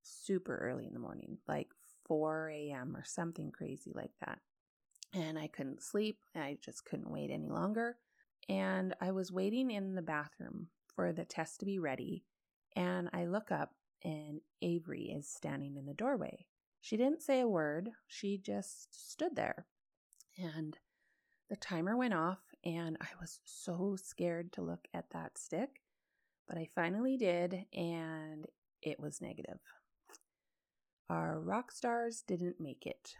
super 0.02 0.56
early 0.56 0.86
in 0.86 0.94
the 0.94 1.00
morning, 1.00 1.38
like 1.48 1.70
4 2.04 2.50
a.m. 2.50 2.96
or 2.96 3.04
something 3.04 3.50
crazy 3.50 3.90
like 3.94 4.12
that. 4.24 4.38
And 5.12 5.38
I 5.38 5.48
couldn't 5.48 5.82
sleep. 5.82 6.18
I 6.36 6.58
just 6.60 6.84
couldn't 6.84 7.10
wait 7.10 7.30
any 7.30 7.48
longer. 7.48 7.96
And 8.48 8.94
I 9.00 9.10
was 9.12 9.32
waiting 9.32 9.70
in 9.70 9.94
the 9.94 10.02
bathroom 10.02 10.68
for 10.94 11.12
the 11.12 11.24
test 11.24 11.60
to 11.60 11.66
be 11.66 11.78
ready. 11.78 12.24
And 12.76 13.08
I 13.12 13.26
look 13.26 13.50
up, 13.50 13.72
and 14.02 14.40
Avery 14.62 15.12
is 15.14 15.28
standing 15.28 15.76
in 15.76 15.86
the 15.86 15.94
doorway. 15.94 16.46
She 16.80 16.96
didn't 16.96 17.22
say 17.22 17.40
a 17.40 17.48
word, 17.48 17.90
she 18.06 18.36
just 18.36 19.10
stood 19.10 19.36
there. 19.36 19.66
And 20.36 20.78
the 21.48 21.56
timer 21.56 21.96
went 21.96 22.14
off, 22.14 22.40
and 22.64 22.96
I 23.00 23.08
was 23.20 23.40
so 23.44 23.96
scared 24.02 24.52
to 24.52 24.62
look 24.62 24.88
at 24.92 25.10
that 25.10 25.38
stick. 25.38 25.80
But 26.46 26.58
I 26.58 26.68
finally 26.74 27.16
did, 27.16 27.64
and 27.72 28.46
it 28.82 29.00
was 29.00 29.22
negative. 29.22 29.60
Our 31.08 31.40
rock 31.40 31.70
stars 31.72 32.22
didn't 32.26 32.60
make 32.60 32.86
it. 32.86 33.14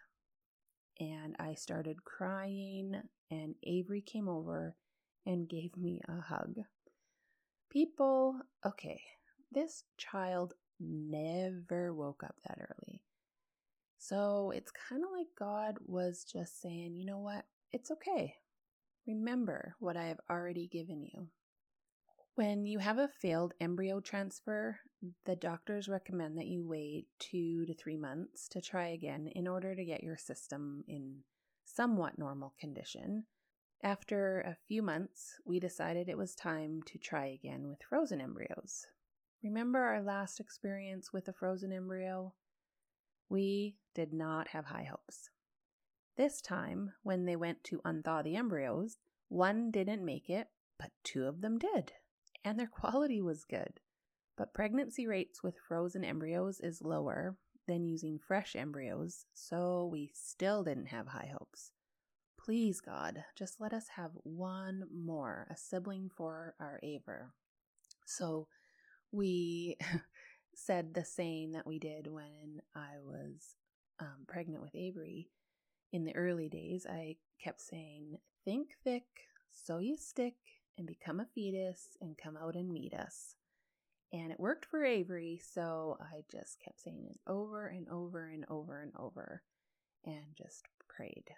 And 1.00 1.37
I 1.38 1.54
started 1.54 2.04
crying, 2.04 3.00
and 3.31 3.54
Avery 3.62 4.00
came 4.00 4.28
over 4.28 4.76
and 5.26 5.49
gave 5.49 5.76
me 5.76 6.00
a 6.09 6.21
hug. 6.21 6.57
People, 7.75 8.37
okay, 8.64 9.00
this 9.50 9.83
child 9.99 10.54
never 10.78 11.93
woke 11.93 12.23
up 12.23 12.37
that 12.47 12.59
early. 12.59 13.02
So 13.99 14.52
it's 14.54 14.71
kind 14.88 15.02
of 15.02 15.11
like 15.11 15.26
God 15.37 15.78
was 15.85 16.25
just 16.25 16.62
saying, 16.62 16.95
you 16.95 17.04
know 17.04 17.19
what? 17.19 17.45
It's 17.73 17.90
okay. 17.90 18.35
Remember 19.09 19.75
what 19.81 19.97
I 19.97 20.04
have 20.04 20.21
already 20.31 20.69
given 20.69 21.02
you. 21.02 21.26
When 22.37 22.64
you 22.64 22.78
have 22.78 22.99
a 22.99 23.11
failed 23.21 23.54
embryo 23.61 24.00
transfer, 24.00 24.78
the 25.25 25.35
doctors 25.35 25.88
recommend 25.88 26.38
that 26.38 26.47
you 26.47 26.64
wait 26.64 27.07
two 27.19 27.66
to 27.66 27.75
three 27.75 27.97
months 27.97 28.47
to 28.49 28.61
try 28.61 28.88
again 28.88 29.28
in 29.35 29.49
order 29.49 29.75
to 29.75 29.85
get 29.85 30.04
your 30.04 30.16
system 30.16 30.85
in 30.87 31.19
somewhat 31.64 32.19
normal 32.19 32.54
condition. 32.61 33.25
After 33.85 34.41
a 34.41 34.57
few 34.67 34.83
months, 34.83 35.35
we 35.45 35.61
decided 35.61 36.09
it 36.09 36.19
was 36.19 36.35
time 36.35 36.83
to 36.87 36.99
try 36.99 37.26
again 37.26 37.69
with 37.69 37.83
frozen 37.88 38.21
embryos. 38.21 38.87
Remember 39.43 39.79
our 39.79 40.03
last 40.03 40.41
experience 40.41 41.12
with 41.12 41.29
a 41.29 41.33
frozen 41.33 41.71
embryo? 41.73 42.35
We 43.29 43.76
did 43.95 44.12
not 44.12 44.49
have 44.49 44.64
high 44.64 44.88
hopes. 44.91 45.31
This 46.17 46.41
time, 46.41 46.95
when 47.03 47.26
they 47.26 47.37
went 47.37 47.62
to 47.64 47.83
unthaw 47.85 48.25
the 48.25 48.35
embryos, 48.35 48.97
one 49.29 49.71
didn't 49.71 50.05
make 50.05 50.29
it, 50.29 50.49
but 50.79 50.91
two 51.05 51.26
of 51.26 51.41
them 51.41 51.59
did 51.59 51.93
and 52.45 52.59
their 52.59 52.67
quality 52.81 53.21
was 53.21 53.45
good. 53.45 53.81
But 54.37 54.55
pregnancy 54.55 55.07
rates 55.07 55.43
with 55.43 55.57
frozen 55.69 56.05
embryos 56.05 56.61
is 56.61 56.83
lower 56.83 57.37
than 57.67 57.85
using 57.85 58.19
fresh 58.19 58.55
embryos, 58.55 59.25
so 59.33 59.88
we 59.91 60.11
still 60.12 60.64
didn't 60.64 60.87
have 60.87 61.09
high 61.09 61.33
hopes. 61.33 61.71
Please, 62.45 62.83
God, 62.83 63.25
just 63.35 63.59
let 63.59 63.73
us 63.73 63.87
have 63.97 64.11
one 64.23 64.87
more, 64.95 65.47
a 65.51 65.57
sibling 65.57 66.11
for 66.15 66.55
our 66.61 66.79
Aver. 66.83 67.33
So 68.05 68.49
we 69.11 69.79
said 70.55 70.93
the 70.93 71.07
saying 71.07 71.53
that 71.53 71.67
we 71.67 71.79
did 71.79 72.07
when 72.07 72.61
I 72.75 72.99
was 73.03 73.57
um, 73.99 74.27
pregnant 74.27 74.61
with 74.61 74.75
Avery. 74.75 75.31
In 75.91 76.05
the 76.05 76.15
early 76.15 76.51
days, 76.51 76.87
I 76.87 77.17
kept 77.43 77.63
saying, 77.63 78.19
Think 78.45 78.73
thick, 78.85 79.07
so 79.51 79.79
you 79.79 79.97
stick, 79.97 80.35
and 80.77 80.87
become 80.87 81.21
a 81.21 81.29
fetus 81.35 81.97
and 82.03 82.19
come 82.19 82.37
out 82.37 82.57
and 82.57 82.71
meet 82.71 82.93
us. 82.93 83.37
And 84.13 84.31
it 84.31 84.39
worked 84.39 84.67
for 84.67 84.85
Avery, 84.85 85.41
so 85.43 85.97
I 85.99 86.25
just 86.31 86.61
kept 86.63 86.83
saying 86.83 87.07
it 87.09 87.19
over 87.27 87.69
and 87.69 87.89
over 87.89 88.27
and 88.27 88.45
over 88.51 88.83
and 88.83 88.93
over 88.99 89.43
and 90.05 90.37
just 90.37 90.66
prayed. 90.95 91.31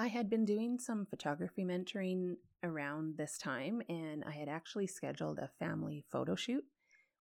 I 0.00 0.06
had 0.06 0.30
been 0.30 0.44
doing 0.44 0.78
some 0.78 1.06
photography 1.06 1.64
mentoring 1.64 2.36
around 2.62 3.16
this 3.16 3.36
time, 3.36 3.82
and 3.88 4.22
I 4.24 4.30
had 4.30 4.48
actually 4.48 4.86
scheduled 4.86 5.40
a 5.40 5.50
family 5.58 6.04
photo 6.08 6.36
shoot 6.36 6.64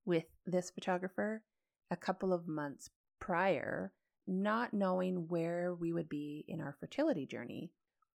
with 0.05 0.25
this 0.45 0.69
photographer 0.69 1.41
a 1.89 1.97
couple 1.97 2.31
of 2.31 2.47
months 2.47 2.91
prior, 3.19 3.93
not 4.27 4.75
knowing 4.75 5.27
where 5.27 5.73
we 5.73 5.91
would 5.91 6.07
be 6.07 6.45
in 6.47 6.61
our 6.61 6.75
fertility 6.79 7.25
journey. 7.25 7.71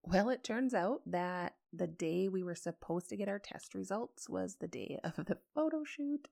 Well, 0.03 0.29
it 0.29 0.43
turns 0.43 0.75
out 0.75 1.03
that 1.07 1.55
the 1.73 1.87
day 1.87 2.29
we 2.29 2.43
were 2.43 2.57
supposed 2.57 3.11
to 3.11 3.17
get 3.17 3.29
our 3.29 3.39
test 3.39 3.77
results 3.77 4.29
was 4.29 4.57
the 4.57 4.67
day 4.67 4.99
of 5.05 5.15
the 5.25 5.39
photo 5.55 5.85
shoot. 5.85 6.27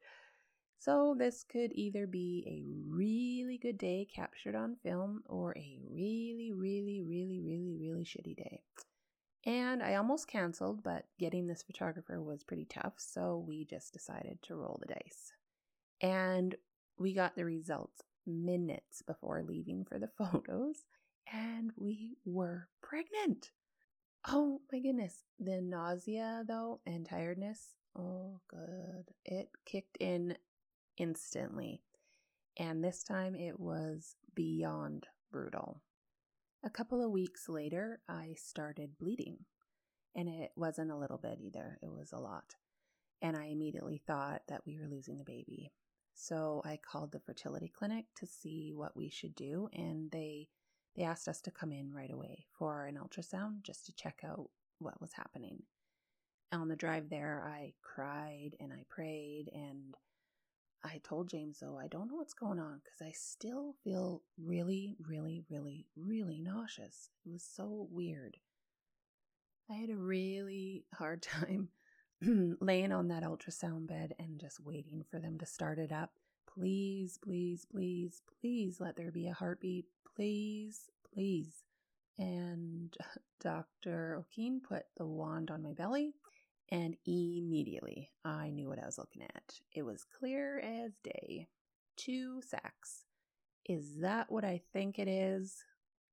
So, 0.79 1.15
this 1.19 1.43
could 1.43 1.73
either 1.75 2.07
be 2.07 2.45
a 2.47 2.63
really 2.95 3.59
good 3.59 3.79
day 3.79 4.07
captured 4.13 4.55
on 4.55 4.77
film 4.83 5.23
or 5.27 5.57
a 5.57 5.79
really, 5.91 6.53
really, 6.53 7.01
really, 7.01 7.41
really, 7.41 7.75
really 7.75 8.05
shitty 8.05 8.37
day. 8.37 8.63
And 9.45 9.83
I 9.83 9.95
almost 9.95 10.27
canceled, 10.27 10.83
but 10.83 11.07
getting 11.19 11.47
this 11.47 11.63
photographer 11.63 12.21
was 12.21 12.43
pretty 12.43 12.67
tough, 12.67 12.95
so 12.97 13.45
we 13.47 13.65
just 13.65 13.93
decided 13.93 14.39
to 14.43 14.57
roll 14.57 14.79
the 14.81 14.93
dice. 14.93 15.33
And 16.01 16.57
we 16.99 17.15
got 17.15 17.37
the 17.37 17.45
results 17.45 18.03
minutes 18.27 19.03
before 19.03 19.45
leaving 19.47 19.85
for 19.85 19.99
the 19.99 20.11
photos, 20.19 20.85
and 21.33 21.71
we 21.77 22.17
were 22.25 22.69
pregnant. 22.83 23.53
Oh 24.27 24.61
my 24.73 24.81
goodness. 24.81 25.23
The 25.39 25.61
nausea, 25.61 26.45
though, 26.47 26.81
and 26.85 27.07
tiredness, 27.07 27.77
oh, 27.97 28.41
good. 28.49 29.13
It 29.25 29.51
kicked 29.65 29.97
in 30.01 30.37
instantly. 30.97 31.83
And 32.59 32.83
this 32.83 33.03
time 33.03 33.35
it 33.35 33.61
was 33.61 34.17
beyond 34.35 35.07
brutal. 35.31 35.83
A 36.65 36.71
couple 36.71 37.05
of 37.05 37.11
weeks 37.11 37.49
later, 37.49 38.01
I 38.09 38.35
started 38.37 38.99
bleeding. 38.99 39.39
And 40.15 40.29
it 40.29 40.53
wasn't 40.57 40.91
a 40.91 40.97
little 40.97 41.19
bit 41.19 41.39
either, 41.41 41.79
it 41.83 41.93
was 41.93 42.13
a 42.13 42.19
lot. 42.19 42.55
And 43.21 43.37
I 43.37 43.47
immediately 43.47 44.03
thought 44.07 44.43
that 44.49 44.63
we 44.67 44.79
were 44.79 44.89
losing 44.89 45.19
the 45.19 45.25
baby. 45.25 45.73
So 46.15 46.63
I 46.65 46.79
called 46.79 47.13
the 47.13 47.21
fertility 47.21 47.69
clinic 47.69 48.07
to 48.17 48.27
see 48.27 48.73
what 48.75 48.97
we 48.97 49.11
should 49.11 49.35
do, 49.35 49.69
and 49.75 50.11
they 50.11 50.49
they 50.97 51.03
asked 51.03 51.29
us 51.29 51.43
to 51.43 51.51
come 51.51 51.73
in 51.73 51.93
right 51.93 52.11
away 52.11 52.47
for 52.59 52.87
an 52.87 52.97
ultrasound 52.97 53.63
just 53.63 53.85
to 53.85 53.93
check 53.93 54.23
out 54.25 54.49
what 54.79 54.99
was 54.99 55.13
happening. 55.13 55.63
On 56.53 56.69
the 56.69 56.77
drive 56.77 57.11
there, 57.11 57.45
I 57.47 57.75
cried 57.83 58.53
and 58.61 58.73
I 58.73 58.85
prayed 58.89 59.51
and 59.53 59.95
I 60.85 61.01
told 61.03 61.29
James, 61.29 61.59
though, 61.61 61.79
I 61.79 61.89
don't 61.89 62.09
know 62.09 62.17
what's 62.17 62.35
going 62.35 62.61
on 62.61 62.81
because 62.85 63.03
I 63.03 63.13
still 63.13 63.75
feel 63.83 64.23
really, 64.39 64.97
really, 65.01 65.43
really, 65.51 65.87
really 65.97 66.41
nauseous. 66.41 67.11
It 67.25 67.33
was 67.33 67.43
so 67.43 67.89
weird. 67.91 68.37
I 69.71 69.75
had 69.75 69.91
a 69.91 69.97
really 69.97 70.85
hard 70.95 71.23
time 71.23 71.69
laying 72.61 72.93
on 72.93 73.09
that 73.09 73.25
ultrasound 73.25 73.89
bed 73.89 74.15
and 74.19 74.39
just 74.39 74.61
waiting 74.61 75.05
for 75.11 75.19
them 75.19 75.39
to 75.39 75.47
start 75.47 75.79
it 75.79 75.93
up. 75.93 76.13
Please, 76.47 77.19
please, 77.23 77.67
please, 77.71 78.23
please 78.41 78.81
let 78.81 78.97
there 78.97 79.11
be 79.11 79.27
a 79.27 79.35
heartbeat 79.35 79.87
please, 80.17 80.91
please. 81.13 81.63
And 82.19 82.97
Dr. 83.41 84.17
O'Keen 84.19 84.61
put 84.67 84.85
the 84.97 85.07
wand 85.07 85.51
on 85.51 85.63
my 85.63 85.73
belly, 85.73 86.15
and 86.71 86.97
immediately 87.07 88.11
I 88.25 88.51
knew 88.51 88.69
what 88.69 88.83
I 88.83 88.87
was 88.87 88.99
looking 88.99 89.23
at. 89.23 89.55
It 89.73 89.83
was 89.83 90.05
clear 90.19 90.59
as 90.61 90.93
day. 91.03 91.49
Two 91.97 92.41
sacks. 92.43 93.05
Is 93.69 94.01
that 94.01 94.31
what 94.31 94.45
I 94.45 94.61
think 94.73 94.99
it 94.99 95.09
is? 95.09 95.57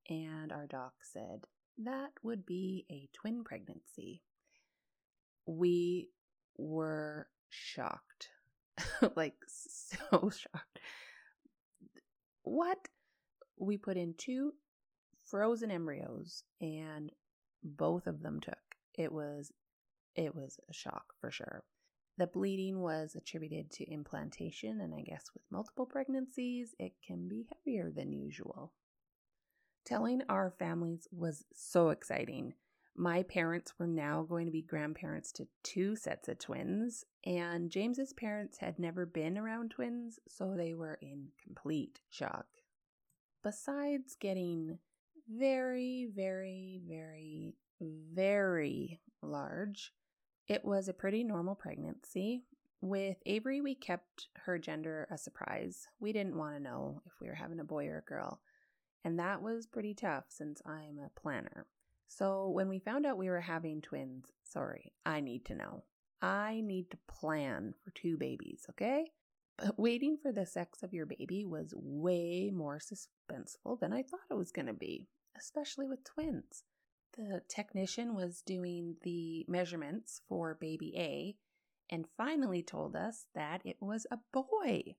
And 0.09 0.51
our 0.51 0.67
doc 0.67 0.93
said, 1.01 1.45
that 1.79 2.11
would 2.21 2.45
be 2.45 2.85
a 2.91 3.09
twin 3.13 3.43
pregnancy. 3.43 4.21
We 5.45 6.09
were 6.57 7.27
shocked. 7.49 8.29
like, 9.15 9.35
so 9.47 10.29
shocked. 10.29 10.79
What? 12.43 12.77
we 13.57 13.77
put 13.77 13.97
in 13.97 14.13
two 14.17 14.53
frozen 15.25 15.71
embryos 15.71 16.43
and 16.61 17.11
both 17.63 18.07
of 18.07 18.21
them 18.21 18.39
took. 18.39 18.57
It 18.95 19.11
was 19.11 19.51
it 20.15 20.35
was 20.35 20.59
a 20.69 20.73
shock 20.73 21.13
for 21.19 21.31
sure. 21.31 21.63
The 22.17 22.27
bleeding 22.27 22.79
was 22.81 23.15
attributed 23.15 23.71
to 23.71 23.91
implantation, 23.91 24.81
and 24.81 24.93
I 24.93 25.01
guess 25.01 25.25
with 25.33 25.43
multiple 25.49 25.85
pregnancies, 25.87 26.75
it 26.79 26.93
can 27.05 27.27
be 27.27 27.47
heavier 27.51 27.91
than 27.91 28.11
usual. 28.13 28.73
Telling 29.85 30.21
our 30.29 30.51
families 30.59 31.07
was 31.11 31.43
so 31.53 31.89
exciting. 31.89 32.53
My 32.95 33.23
parents 33.23 33.73
were 33.79 33.87
now 33.87 34.21
going 34.21 34.45
to 34.45 34.51
be 34.51 34.61
grandparents 34.61 35.31
to 35.33 35.47
two 35.63 35.95
sets 35.95 36.29
of 36.29 36.37
twins, 36.37 37.03
and 37.25 37.71
James's 37.71 38.13
parents 38.13 38.59
had 38.59 38.77
never 38.77 39.07
been 39.07 39.35
around 39.35 39.71
twins, 39.71 40.19
so 40.27 40.53
they 40.55 40.75
were 40.75 40.99
in 41.01 41.29
complete 41.43 42.01
shock. 42.11 42.45
besides 43.43 44.15
getting 44.19 44.77
very, 45.29 46.07
very, 46.15 46.81
very, 46.87 47.55
very 47.81 48.99
large, 49.21 49.91
it 50.47 50.63
was 50.65 50.87
a 50.87 50.93
pretty 50.93 51.23
normal 51.23 51.55
pregnancy. 51.55 52.43
With 52.81 53.17
Avery, 53.25 53.61
we 53.61 53.75
kept 53.75 54.27
her 54.45 54.59
gender 54.59 55.07
a 55.09 55.17
surprise. 55.17 55.87
We 55.99 56.11
didn't 56.11 56.37
want 56.37 56.55
to 56.55 56.63
know 56.63 57.01
if 57.05 57.13
we 57.21 57.27
were 57.27 57.33
having 57.33 57.59
a 57.59 57.63
boy 57.63 57.87
or 57.87 57.99
a 57.99 58.09
girl. 58.09 58.41
And 59.05 59.19
that 59.19 59.41
was 59.41 59.65
pretty 59.65 59.93
tough 59.93 60.25
since 60.29 60.61
I'm 60.65 60.99
a 60.99 61.19
planner. 61.19 61.65
So 62.07 62.49
when 62.49 62.69
we 62.69 62.79
found 62.79 63.05
out 63.05 63.17
we 63.17 63.29
were 63.29 63.41
having 63.41 63.81
twins, 63.81 64.31
sorry, 64.43 64.91
I 65.05 65.19
need 65.19 65.45
to 65.45 65.55
know. 65.55 65.83
I 66.21 66.61
need 66.61 66.91
to 66.91 66.97
plan 67.07 67.73
for 67.83 67.91
two 67.91 68.17
babies, 68.17 68.65
okay? 68.69 69.11
But 69.57 69.77
waiting 69.79 70.17
for 70.21 70.31
the 70.31 70.45
sex 70.45 70.83
of 70.83 70.93
your 70.93 71.05
baby 71.05 71.45
was 71.45 71.73
way 71.75 72.51
more 72.53 72.79
suspenseful 72.79 73.79
than 73.79 73.93
I 73.93 74.03
thought 74.03 74.21
it 74.29 74.37
was 74.37 74.51
going 74.51 74.67
to 74.67 74.73
be, 74.73 75.07
especially 75.37 75.87
with 75.87 76.03
twins. 76.03 76.63
The 77.17 77.41
technician 77.47 78.15
was 78.15 78.41
doing 78.41 78.95
the 79.03 79.45
measurements 79.47 80.21
for 80.27 80.55
baby 80.59 80.93
A 80.97 81.35
and 81.89 82.07
finally 82.17 82.63
told 82.63 82.95
us 82.95 83.27
that 83.35 83.61
it 83.63 83.77
was 83.79 84.07
a 84.09 84.19
boy. 84.31 84.95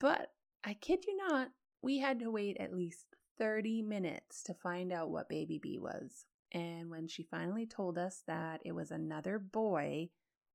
But 0.00 0.32
I 0.64 0.74
kid 0.74 1.04
you 1.06 1.16
not, 1.16 1.50
we 1.80 1.98
had 1.98 2.18
to 2.20 2.30
wait 2.30 2.56
at 2.58 2.74
least 2.74 3.06
30 3.38 3.82
minutes 3.82 4.42
to 4.44 4.54
find 4.54 4.92
out 4.92 5.10
what 5.10 5.28
baby 5.28 5.58
B 5.58 5.78
was. 5.78 6.26
And 6.50 6.90
when 6.90 7.06
she 7.08 7.22
finally 7.22 7.66
told 7.66 7.98
us 7.98 8.22
that 8.26 8.60
it 8.64 8.72
was 8.72 8.90
another 8.90 9.38
boy, 9.38 10.10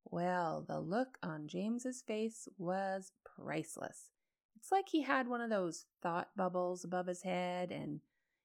well, 0.06 0.66
the 0.68 0.80
look 0.80 1.18
on 1.22 1.48
James's 1.48 2.02
face 2.02 2.48
was 2.58 3.12
priceless. 3.24 4.10
It's 4.56 4.72
like 4.72 4.90
he 4.90 5.04
had 5.04 5.28
one 5.28 5.42
of 5.42 5.50
those 5.50 5.86
thought 6.02 6.30
bubbles 6.36 6.84
above 6.84 7.08
his 7.08 7.22
head 7.22 7.72
and 7.72 8.02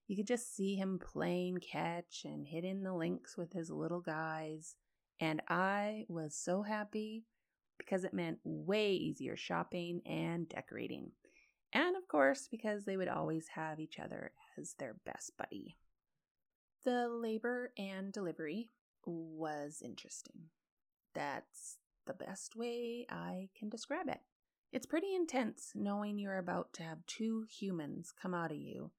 you 0.07 0.17
could 0.17 0.27
just 0.27 0.55
see 0.55 0.77
him 0.77 0.99
playing 0.99 1.59
catch 1.59 2.23
and 2.25 2.47
hitting 2.47 2.83
the 2.83 2.93
links 2.95 3.37
with 3.37 3.53
his 3.53 3.71
little 3.71 4.01
guys. 4.01 4.77
And 5.21 5.41
I 5.49 6.05
was 6.09 6.35
so 6.35 6.63
happy 6.63 7.25
because 7.79 8.05
it 8.05 8.13
meant 8.15 8.39
way 8.45 8.93
easier 8.93 9.37
shopping 9.37 10.03
and 10.07 10.49
decorating. 10.49 11.13
And 11.73 11.97
of 11.97 12.07
course, 12.07 12.49
because 12.51 12.85
they 12.85 12.97
would 12.97 13.09
always 13.09 13.49
have 13.55 13.81
each 13.81 13.99
other 13.99 14.33
as 14.59 14.75
their 14.79 14.97
best 15.05 15.37
buddy. 15.37 15.77
The 16.85 17.09
labor 17.09 17.73
and 17.79 18.13
delivery 18.13 18.71
was 19.07 19.83
interesting. 19.85 20.51
That's 21.15 21.79
the 22.07 22.15
best 22.15 22.57
way 22.57 23.07
I 23.09 23.49
can 23.59 23.71
describe 23.71 24.09
it. 24.09 24.21
It's 24.73 24.87
pretty 24.87 25.15
intense 25.15 25.73
knowing 25.75 26.19
you're 26.19 26.39
about 26.39 26.73
to 26.75 26.83
have 26.83 27.07
two 27.07 27.47
humans 27.49 28.13
come 28.21 28.35
out 28.35 28.51
of 28.51 28.59
you 28.59 28.91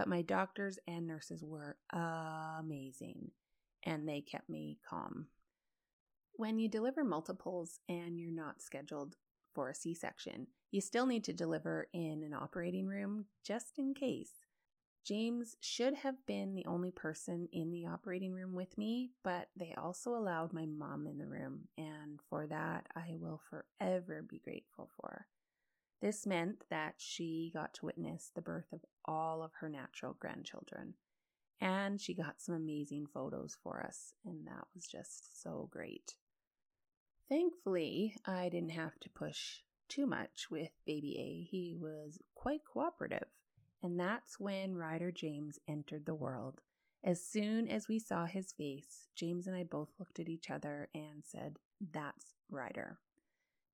but 0.00 0.08
my 0.08 0.22
doctors 0.22 0.78
and 0.88 1.06
nurses 1.06 1.44
were 1.44 1.76
amazing 1.92 3.30
and 3.82 4.08
they 4.08 4.22
kept 4.22 4.48
me 4.48 4.78
calm. 4.88 5.26
When 6.32 6.58
you 6.58 6.70
deliver 6.70 7.04
multiples 7.04 7.80
and 7.86 8.18
you're 8.18 8.32
not 8.32 8.62
scheduled 8.62 9.16
for 9.54 9.68
a 9.68 9.74
C 9.74 9.92
section, 9.92 10.46
you 10.70 10.80
still 10.80 11.04
need 11.04 11.22
to 11.24 11.34
deliver 11.34 11.88
in 11.92 12.22
an 12.22 12.32
operating 12.32 12.86
room 12.86 13.26
just 13.44 13.78
in 13.78 13.92
case. 13.92 14.32
James 15.04 15.58
should 15.60 15.92
have 15.92 16.16
been 16.26 16.54
the 16.54 16.64
only 16.64 16.92
person 16.92 17.46
in 17.52 17.70
the 17.70 17.84
operating 17.84 18.32
room 18.32 18.54
with 18.54 18.78
me, 18.78 19.10
but 19.22 19.48
they 19.54 19.74
also 19.76 20.14
allowed 20.14 20.54
my 20.54 20.64
mom 20.64 21.06
in 21.06 21.18
the 21.18 21.26
room, 21.26 21.68
and 21.76 22.20
for 22.30 22.46
that 22.46 22.86
I 22.96 23.16
will 23.18 23.42
forever 23.50 24.24
be 24.26 24.38
grateful 24.38 24.88
for. 24.98 25.26
This 26.00 26.26
meant 26.26 26.64
that 26.70 26.94
she 26.96 27.50
got 27.52 27.74
to 27.74 27.86
witness 27.86 28.30
the 28.34 28.40
birth 28.40 28.72
of 28.72 28.84
all 29.04 29.42
of 29.42 29.52
her 29.60 29.68
natural 29.68 30.16
grandchildren. 30.18 30.94
And 31.60 32.00
she 32.00 32.14
got 32.14 32.40
some 32.40 32.54
amazing 32.54 33.06
photos 33.12 33.56
for 33.62 33.82
us, 33.82 34.14
and 34.24 34.46
that 34.46 34.66
was 34.74 34.86
just 34.86 35.42
so 35.42 35.68
great. 35.70 36.14
Thankfully, 37.28 38.16
I 38.26 38.48
didn't 38.48 38.70
have 38.70 38.98
to 39.00 39.10
push 39.10 39.58
too 39.88 40.06
much 40.06 40.50
with 40.50 40.70
baby 40.86 41.18
A. 41.18 41.48
He 41.50 41.76
was 41.78 42.18
quite 42.34 42.64
cooperative, 42.64 43.28
and 43.82 44.00
that's 44.00 44.40
when 44.40 44.76
Ryder 44.76 45.12
James 45.12 45.58
entered 45.68 46.06
the 46.06 46.14
world. 46.14 46.62
As 47.04 47.22
soon 47.22 47.68
as 47.68 47.88
we 47.88 47.98
saw 47.98 48.24
his 48.24 48.52
face, 48.52 49.08
James 49.14 49.46
and 49.46 49.56
I 49.56 49.64
both 49.64 49.88
looked 49.98 50.18
at 50.18 50.28
each 50.28 50.50
other 50.50 50.88
and 50.94 51.22
said, 51.24 51.58
That's 51.92 52.34
Ryder. 52.50 52.98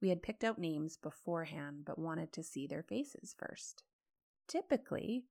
We 0.01 0.11
had 0.11 0.23
picked 0.23 0.45
out 0.45 0.59
names 0.59 0.97
beforehand 0.97 1.85
but 1.85 1.99
wanted 1.99 2.33
to 2.35 2.43
see 2.43 2.67
their 2.67 2.83
faces 2.83 3.35
first. 3.39 3.83
Typically, 4.47 5.25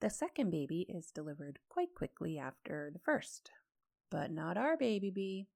the 0.00 0.10
second 0.10 0.50
baby 0.50 0.86
is 0.88 1.10
delivered 1.10 1.58
quite 1.68 1.94
quickly 1.94 2.38
after 2.38 2.90
the 2.92 2.98
first, 2.98 3.50
but 4.10 4.30
not 4.30 4.56
our 4.56 4.76
baby 4.76 5.10
bee. 5.10 5.48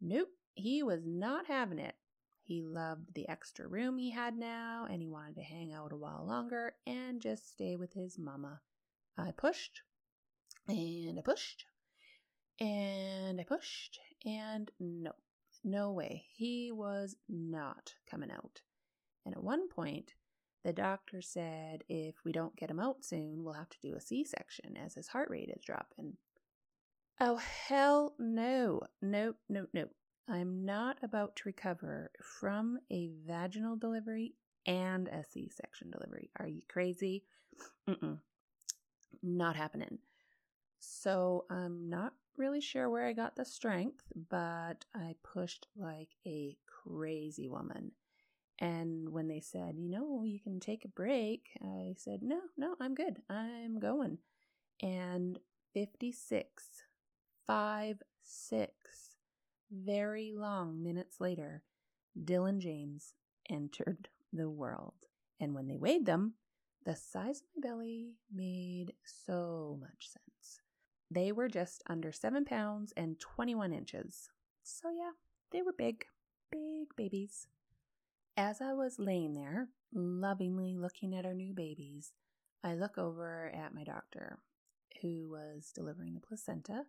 Nope, 0.00 0.30
he 0.54 0.82
was 0.82 1.06
not 1.06 1.46
having 1.46 1.78
it. 1.78 1.94
He 2.42 2.62
loved 2.62 3.14
the 3.14 3.28
extra 3.28 3.66
room 3.66 3.98
he 3.98 4.10
had 4.10 4.36
now 4.36 4.86
and 4.88 5.02
he 5.02 5.08
wanted 5.08 5.34
to 5.34 5.42
hang 5.42 5.72
out 5.72 5.92
a 5.92 5.96
while 5.96 6.24
longer 6.24 6.76
and 6.86 7.20
just 7.20 7.50
stay 7.50 7.76
with 7.76 7.92
his 7.92 8.18
mama. 8.18 8.60
I 9.18 9.32
pushed 9.32 9.82
and 10.68 11.18
I 11.18 11.22
pushed 11.22 11.66
and 12.60 13.40
I 13.40 13.44
pushed 13.44 13.98
and 14.24 14.70
no, 14.78 15.12
no 15.66 15.92
way. 15.92 16.24
He 16.34 16.70
was 16.72 17.16
not 17.28 17.94
coming 18.10 18.30
out. 18.30 18.62
And 19.24 19.34
at 19.34 19.42
one 19.42 19.68
point, 19.68 20.14
the 20.64 20.72
doctor 20.72 21.20
said 21.20 21.84
if 21.88 22.14
we 22.24 22.32
don't 22.32 22.56
get 22.56 22.70
him 22.70 22.80
out 22.80 23.04
soon, 23.04 23.44
we'll 23.44 23.54
have 23.54 23.68
to 23.70 23.80
do 23.80 23.94
a 23.94 24.00
C 24.00 24.24
section 24.24 24.76
as 24.76 24.94
his 24.94 25.08
heart 25.08 25.28
rate 25.30 25.50
is 25.54 25.64
dropping. 25.64 26.14
Oh, 27.20 27.36
hell 27.36 28.14
no. 28.18 28.80
Nope, 29.02 29.36
nope, 29.48 29.68
nope. 29.72 29.90
I'm 30.28 30.64
not 30.64 30.98
about 31.02 31.36
to 31.36 31.42
recover 31.46 32.10
from 32.40 32.78
a 32.90 33.10
vaginal 33.26 33.76
delivery 33.76 34.34
and 34.66 35.08
a 35.08 35.24
C 35.24 35.50
section 35.54 35.90
delivery. 35.90 36.30
Are 36.38 36.48
you 36.48 36.62
crazy? 36.68 37.24
Mm-mm. 37.88 38.18
Not 39.22 39.56
happening. 39.56 39.98
So 40.78 41.44
I'm 41.50 41.88
not 41.88 42.12
really 42.38 42.60
sure 42.60 42.88
where 42.88 43.06
I 43.06 43.12
got 43.12 43.36
the 43.36 43.44
strength, 43.44 44.04
but 44.28 44.84
I 44.94 45.14
pushed 45.22 45.66
like 45.76 46.10
a 46.26 46.56
crazy 46.66 47.48
woman. 47.48 47.92
And 48.58 49.10
when 49.10 49.28
they 49.28 49.40
said, 49.40 49.74
you 49.76 49.90
know, 49.90 50.24
you 50.24 50.40
can 50.40 50.60
take 50.60 50.84
a 50.84 50.88
break, 50.88 51.48
I 51.62 51.94
said, 51.98 52.20
no, 52.22 52.40
no, 52.56 52.74
I'm 52.80 52.94
good. 52.94 53.18
I'm 53.28 53.78
going. 53.78 54.18
And 54.82 55.38
56, 55.74 56.64
5, 57.46 58.02
6, 58.22 58.72
very 59.70 60.32
long 60.34 60.82
minutes 60.82 61.20
later, 61.20 61.62
Dylan 62.18 62.58
James 62.58 63.12
entered 63.50 64.08
the 64.32 64.48
world. 64.48 64.94
And 65.38 65.54
when 65.54 65.66
they 65.66 65.76
weighed 65.76 66.06
them, 66.06 66.34
the 66.84 66.96
size 66.96 67.40
of 67.40 67.62
my 67.62 67.68
belly 67.68 68.14
made 68.32 68.94
so 69.04 69.76
much 69.80 70.08
sense. 70.08 70.60
They 71.10 71.32
were 71.32 71.48
just 71.48 71.82
under 71.88 72.12
7 72.12 72.44
pounds 72.44 72.92
and 72.96 73.18
21 73.18 73.72
inches. 73.72 74.30
So, 74.62 74.90
yeah, 74.90 75.12
they 75.52 75.62
were 75.62 75.72
big, 75.76 76.04
big 76.50 76.94
babies. 76.96 77.46
As 78.36 78.60
I 78.60 78.72
was 78.72 78.98
laying 78.98 79.32
there, 79.32 79.68
lovingly 79.94 80.74
looking 80.76 81.14
at 81.14 81.24
our 81.24 81.34
new 81.34 81.54
babies, 81.54 82.12
I 82.62 82.74
look 82.74 82.98
over 82.98 83.50
at 83.54 83.74
my 83.74 83.84
doctor, 83.84 84.40
who 85.00 85.28
was 85.30 85.72
delivering 85.74 86.14
the 86.14 86.20
placenta, 86.20 86.84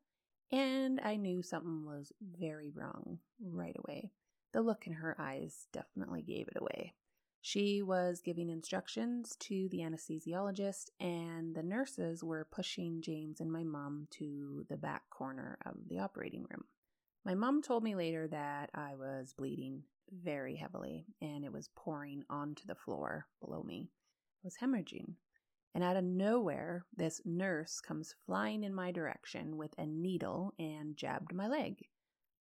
and 0.51 0.99
I 1.01 1.17
knew 1.17 1.43
something 1.43 1.85
was 1.85 2.11
very 2.21 2.71
wrong 2.71 3.19
right 3.39 3.75
away. 3.77 4.11
The 4.53 4.61
look 4.61 4.87
in 4.87 4.93
her 4.93 5.15
eyes 5.19 5.67
definitely 5.71 6.21
gave 6.23 6.47
it 6.47 6.57
away. 6.59 6.95
She 7.41 7.81
was 7.81 8.21
giving 8.21 8.49
instructions 8.49 9.35
to 9.41 9.69
the 9.69 9.79
anesthesiologist, 9.79 10.89
and 10.99 11.55
the 11.55 11.63
nurses 11.63 12.23
were 12.23 12.47
pushing 12.51 13.01
James 13.01 13.39
and 13.39 13.51
my 13.51 13.63
mom 13.63 14.07
to 14.11 14.65
the 14.69 14.77
back 14.77 15.09
corner 15.09 15.57
of 15.65 15.75
the 15.87 15.99
operating 15.99 16.45
room. 16.49 16.65
My 17.23 17.35
mom 17.35 17.61
told 17.61 17.83
me 17.83 17.95
later 17.95 18.27
that 18.29 18.69
I 18.73 18.95
was 18.95 19.33
bleeding 19.33 19.83
very 20.11 20.55
heavily 20.55 21.05
and 21.21 21.43
it 21.43 21.51
was 21.51 21.69
pouring 21.75 22.23
onto 22.29 22.65
the 22.65 22.75
floor 22.75 23.27
below 23.41 23.63
me. 23.63 23.89
I 24.43 24.47
was 24.47 24.55
hemorrhaging. 24.61 25.15
And 25.75 25.83
out 25.83 25.97
of 25.97 26.03
nowhere, 26.03 26.85
this 26.95 27.21
nurse 27.25 27.81
comes 27.81 28.15
flying 28.25 28.63
in 28.63 28.73
my 28.73 28.91
direction 28.91 29.57
with 29.57 29.75
a 29.77 29.85
needle 29.85 30.53
and 30.57 30.95
jabbed 30.95 31.33
my 31.33 31.47
leg. 31.47 31.85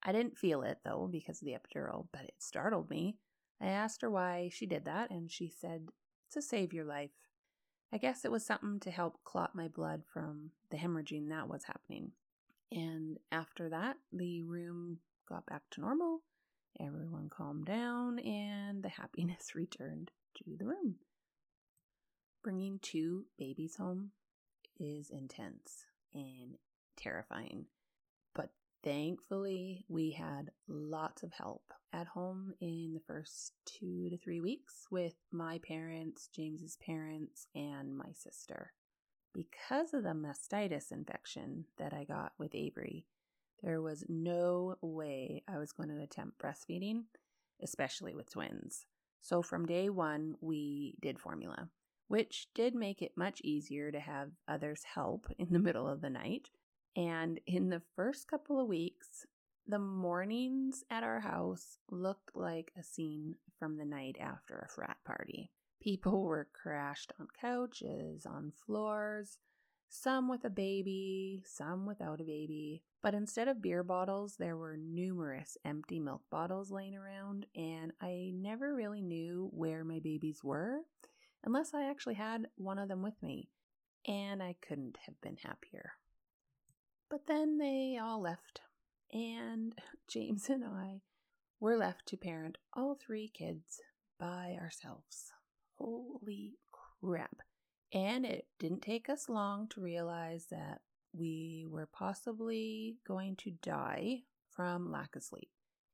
I 0.03 0.13
didn't 0.13 0.39
feel 0.39 0.63
it 0.63 0.79
though 0.85 1.09
because 1.11 1.43
of 1.43 1.47
the 1.47 1.57
epidural, 1.57 2.07
but 2.13 2.23
it 2.23 2.35
startled 2.39 2.89
me. 2.89 3.17
I 3.61 3.67
asked 3.67 4.03
her 4.03 4.11
why 4.11 4.51
she 4.53 4.67
did 4.67 4.85
that, 4.85 5.11
and 5.11 5.31
she 5.31 5.49
said, 5.49 5.89
To 6.33 6.43
save 6.43 6.73
your 6.73 6.85
life. 6.85 7.11
I 7.93 7.99
guess 7.99 8.25
it 8.25 8.31
was 8.31 8.45
something 8.45 8.81
to 8.81 8.91
help 8.91 9.23
clot 9.25 9.55
my 9.55 9.69
blood 9.69 10.03
from 10.13 10.51
the 10.71 10.77
hemorrhaging 10.77 11.29
that 11.29 11.49
was 11.49 11.65
happening. 11.65 12.13
And 12.71 13.19
after 13.31 13.69
that, 13.69 13.97
the 14.13 14.43
room 14.43 14.99
got 15.29 15.47
back 15.47 15.63
to 15.73 15.81
normal. 15.81 16.23
Everyone 16.79 17.31
calmed 17.31 17.67
down, 17.67 18.19
and 18.19 18.83
the 18.83 18.89
happiness 19.01 19.55
returned 19.55 20.11
to 20.37 20.57
the 20.57 20.67
room. 20.67 20.97
Bringing 22.43 22.79
two 22.81 23.27
babies 23.39 23.77
home 23.77 24.11
is 24.79 25.11
intense 25.11 25.87
and 26.13 26.59
terrifying. 26.97 27.67
Thankfully, 28.83 29.85
we 29.89 30.13
had 30.13 30.51
lots 30.69 31.23
of 31.23 31.33
help 31.33 31.63
at 31.93 32.07
home 32.07 32.53
in 32.61 32.93
the 32.95 33.01
first 33.07 33.53
two 33.65 34.09
to 34.11 34.19
three 34.19 34.41
weeks 34.41 34.87
with 34.91 35.15
my 35.33 35.59
parents, 35.67 36.29
James's 36.35 36.77
parents, 36.85 37.47
and 37.55 37.97
my 37.97 38.13
sister. 38.13 38.73
Because 39.35 39.93
of 39.93 40.03
the 40.03 40.15
mastitis 40.15 40.93
infection 40.93 41.65
that 41.79 41.93
I 41.93 42.05
got 42.05 42.33
with 42.39 42.55
Avery, 42.55 43.07
there 43.63 43.83
was 43.83 44.05
no 44.09 44.77
way 44.81 45.43
I 45.49 45.59
was 45.59 45.73
going 45.73 45.89
to 45.89 46.01
attempt 46.03 46.39
breastfeeding, 46.39 47.05
especially 47.63 48.15
with 48.15 48.31
twins. 48.31 48.87
So 49.21 49.43
from 49.43 49.67
day 49.67 49.89
one, 49.89 50.37
we 50.41 50.95
did 51.01 51.19
formula, 51.19 51.69
which 52.09 52.49
did 52.55 52.75
make 52.75 53.03
it 53.03 53.13
much 53.17 53.41
easier 53.43 53.91
to 53.91 53.99
have 53.99 54.31
others 54.47 54.83
help 54.95 55.27
in 55.39 55.49
the 55.51 55.59
middle 55.59 55.89
of 55.89 56.01
the 56.01 56.11
night. 56.11 56.51
And 56.97 57.41
in 57.47 57.69
the 57.69 57.83
first 57.95 58.27
couple 58.27 58.59
of 58.59 58.67
weeks, 58.67 59.27
the 59.69 59.79
mornings 59.79 60.83
at 60.91 61.03
our 61.03 61.21
house 61.21 61.79
looked 61.91 62.35
like 62.35 62.73
a 62.79 62.83
scene 62.83 63.35
from 63.59 63.77
the 63.77 63.85
night 63.85 64.17
after 64.19 64.57
a 64.57 64.73
frat 64.73 64.97
party. 65.05 65.51
People 65.81 66.25
were 66.25 66.49
crashed 66.53 67.13
on 67.21 67.29
couches, 67.39 68.25
on 68.25 68.53
floors, 68.65 69.39
some 69.89 70.29
with 70.29 70.45
a 70.45 70.51
baby, 70.51 71.43
some 71.45 71.85
without 71.87 72.21
a 72.21 72.25
baby. 72.25 72.83
But 73.03 73.15
instead 73.15 73.47
of 73.47 73.63
beer 73.63 73.83
bottles, 73.85 74.37
there 74.37 74.57
were 74.57 74.77
numerous 74.77 75.57
empty 75.65 76.01
milk 76.01 76.23
bottles 76.31 76.71
laying 76.71 76.97
around, 76.97 77.47
and 77.55 77.93
I 78.01 78.33
never 78.35 78.75
really 78.75 79.03
knew 79.03 79.51
where 79.53 79.85
my 79.85 80.01
babies 80.01 80.43
were 80.43 80.81
unless 81.45 81.75
I 81.75 81.89
actually 81.89 82.15
had 82.15 82.47
one 82.57 82.79
of 82.79 82.89
them 82.89 83.03
with 83.03 83.23
me, 83.23 83.51
and 84.07 84.43
I 84.43 84.57
couldn't 84.67 84.97
have 85.07 85.21
been 85.21 85.37
happier. 85.37 85.93
But 87.09 87.27
then 87.27 87.59
they 87.59 87.99
all 88.03 88.21
left, 88.21 88.61
and 89.13 89.75
James 90.09 90.49
and 90.49 90.65
I 90.65 91.03
were 91.61 91.77
left 91.77 92.07
to 92.07 92.17
parent 92.17 92.59
all 92.75 92.95
three 92.95 93.29
kids 93.29 93.81
by 94.19 94.57
ourselves. 94.61 95.33
Holy 95.79 96.55
crap. 97.01 97.43
And 97.93 98.27
it 98.27 98.47
didn't 98.59 98.83
take 98.83 99.09
us 99.09 99.29
long 99.29 99.69
to 99.69 99.81
realize 99.81 100.47
that 100.51 100.81
we 101.13 101.67
were 101.69 101.87
possibly 101.87 102.99
going 103.07 103.37
to 103.37 103.53
die 103.63 104.23
from 104.51 104.91
lack 104.91 105.17
of 105.17 105.23
sleep 105.23 105.49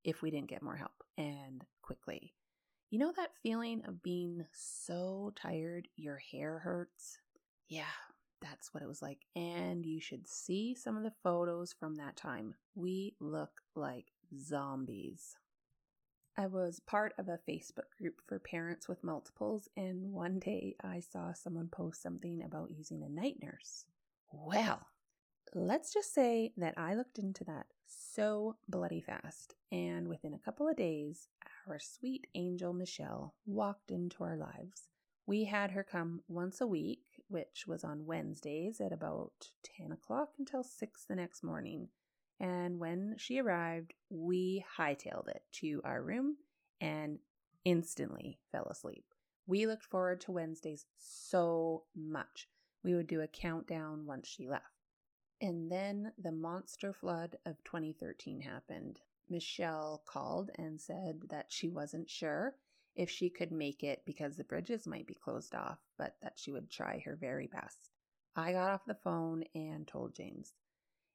if 0.05 0.23
we 0.23 0.31
didn't 0.31 0.49
get 0.49 0.63
more 0.63 0.77
help 0.77 1.05
and 1.17 1.65
quickly. 1.83 2.35
You 2.91 2.99
know 2.99 3.13
that 3.17 3.37
feeling 3.43 3.83
of 3.87 4.03
being 4.03 4.45
so 4.53 5.33
tired 5.37 5.89
your 5.97 6.17
hair 6.17 6.59
hurts? 6.59 7.19
Yeah, 7.69 7.85
that's 8.43 8.75
what 8.75 8.83
it 8.83 8.89
was 8.89 9.01
like. 9.03 9.21
And 9.37 9.87
you 9.87 10.01
should 10.01 10.29
see 10.29 10.75
some 10.75 10.97
of 10.97 11.03
the 11.03 11.13
photos 11.23 11.73
from 11.73 11.95
that 11.97 12.17
time. 12.17 12.55
We 12.75 13.15
look 13.21 13.63
like 13.75 14.07
zombies. 14.39 15.37
I 16.37 16.47
was 16.47 16.81
part 16.81 17.13
of 17.19 17.29
a 17.29 17.39
Facebook 17.49 17.91
group 17.99 18.23
for 18.27 18.39
parents 18.39 18.89
with 18.89 19.05
multiples, 19.05 19.69
and 19.77 20.13
one 20.13 20.39
day 20.39 20.77
I 20.83 21.01
saw 21.01 21.35
someone 21.35 21.69
post 21.69 22.03
something 22.03 22.43
about 22.43 22.71
using 22.71 23.03
a 23.03 23.09
night 23.09 23.37
nurse. 23.43 23.85
Well, 24.31 24.87
let's 25.55 25.93
just 25.93 26.15
say 26.15 26.53
that 26.57 26.75
I 26.79 26.95
looked 26.95 27.19
into 27.19 27.45
that 27.45 27.67
so 27.87 28.57
bloody 28.67 29.03
fast, 29.03 29.57
and 29.71 30.09
within 30.09 30.33
a 30.33 30.39
couple 30.39 30.67
of 30.67 30.77
days, 30.77 31.29
our 31.69 31.79
sweet 31.79 32.27
angel 32.35 32.73
Michelle 32.73 33.35
walked 33.45 33.91
into 33.91 34.25
our 34.25 34.37
lives. 34.37 34.89
We 35.27 35.45
had 35.45 35.73
her 35.73 35.85
come 35.85 36.23
once 36.29 36.63
a 36.63 36.67
week, 36.67 37.12
which 37.33 37.65
was 37.67 37.83
on 37.83 38.07
Wednesdays 38.07 38.81
at 38.81 38.93
about 38.93 39.51
10 39.79 39.91
o'clock 39.91 40.35
until 40.39 40.63
6 40.63 41.05
the 41.05 41.17
next 41.17 41.43
morning 41.43 41.89
and 42.43 42.81
when 42.81 43.15
she 43.19 43.39
arrived, 43.39 43.95
we 44.11 44.65
hightailed 44.77 45.29
it 45.29 45.45
to 45.61 45.81
our 45.85 46.03
room 46.03 46.39
and 46.81 47.21
instantly 47.65 48.41
fell 48.51 48.67
asleep. 48.69 49.05
We 49.47 49.67
looked 49.67 49.85
forward 49.85 50.21
to 50.23 50.33
Wednesdays 50.33 50.87
so 50.99 51.85
much. 51.95 52.49
We 52.83 52.95
would 52.95 53.07
do 53.07 53.21
a 53.21 53.29
countdown 53.29 54.07
once 54.07 54.27
she 54.27 54.49
left. 54.49 54.65
And 55.41 55.71
then 55.71 56.13
the 56.21 56.33
monster 56.33 56.93
flood 56.93 57.37
of 57.47 57.63
2013 57.65 58.41
happened. 58.41 58.99
Michelle 59.31 60.03
called 60.05 60.51
and 60.57 60.81
said 60.81 61.23
that 61.31 61.47
she 61.49 61.69
wasn't 61.69 62.11
sure 62.11 62.57
if 62.95 63.11
she 63.11 63.31
could 63.31 63.53
make 63.53 63.83
it 63.83 64.03
because 64.05 64.37
the 64.37 64.45
bridges 64.45 64.87
might 64.87 65.07
be 65.07 65.15
closed 65.15 65.55
off, 65.55 65.79
but 65.99 66.17
that 66.23 66.35
she 66.37 66.53
would 66.53 66.71
try 66.71 67.03
her 67.05 67.17
very 67.17 67.47
best. 67.47 67.91
I 68.37 68.53
got 68.53 68.71
off 68.71 68.85
the 68.87 68.95
phone 68.95 69.45
and 69.55 69.87
told 69.87 70.15
James. 70.15 70.55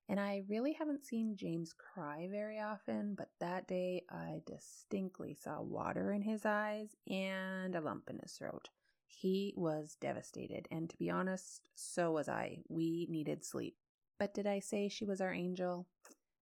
And 0.09 0.19
I 0.19 0.43
really 0.47 0.73
haven't 0.73 1.05
seen 1.05 1.35
James 1.35 1.73
cry 1.73 2.29
very 2.31 2.59
often, 2.59 3.13
but 3.15 3.29
that 3.39 3.67
day 3.67 4.05
I 4.09 4.41
distinctly 4.45 5.33
saw 5.33 5.61
water 5.61 6.13
in 6.13 6.21
his 6.21 6.45
eyes 6.45 6.95
and 7.09 7.75
a 7.75 7.81
lump 7.81 8.09
in 8.09 8.19
his 8.19 8.33
throat. 8.33 8.69
He 9.05 9.53
was 9.57 9.97
devastated, 9.99 10.67
and 10.71 10.89
to 10.89 10.97
be 10.97 11.09
honest, 11.09 11.69
so 11.75 12.11
was 12.11 12.29
I. 12.29 12.59
We 12.69 13.07
needed 13.09 13.43
sleep. 13.43 13.75
But 14.17 14.33
did 14.33 14.47
I 14.47 14.59
say 14.59 14.87
she 14.87 15.05
was 15.05 15.19
our 15.19 15.33
angel? 15.33 15.87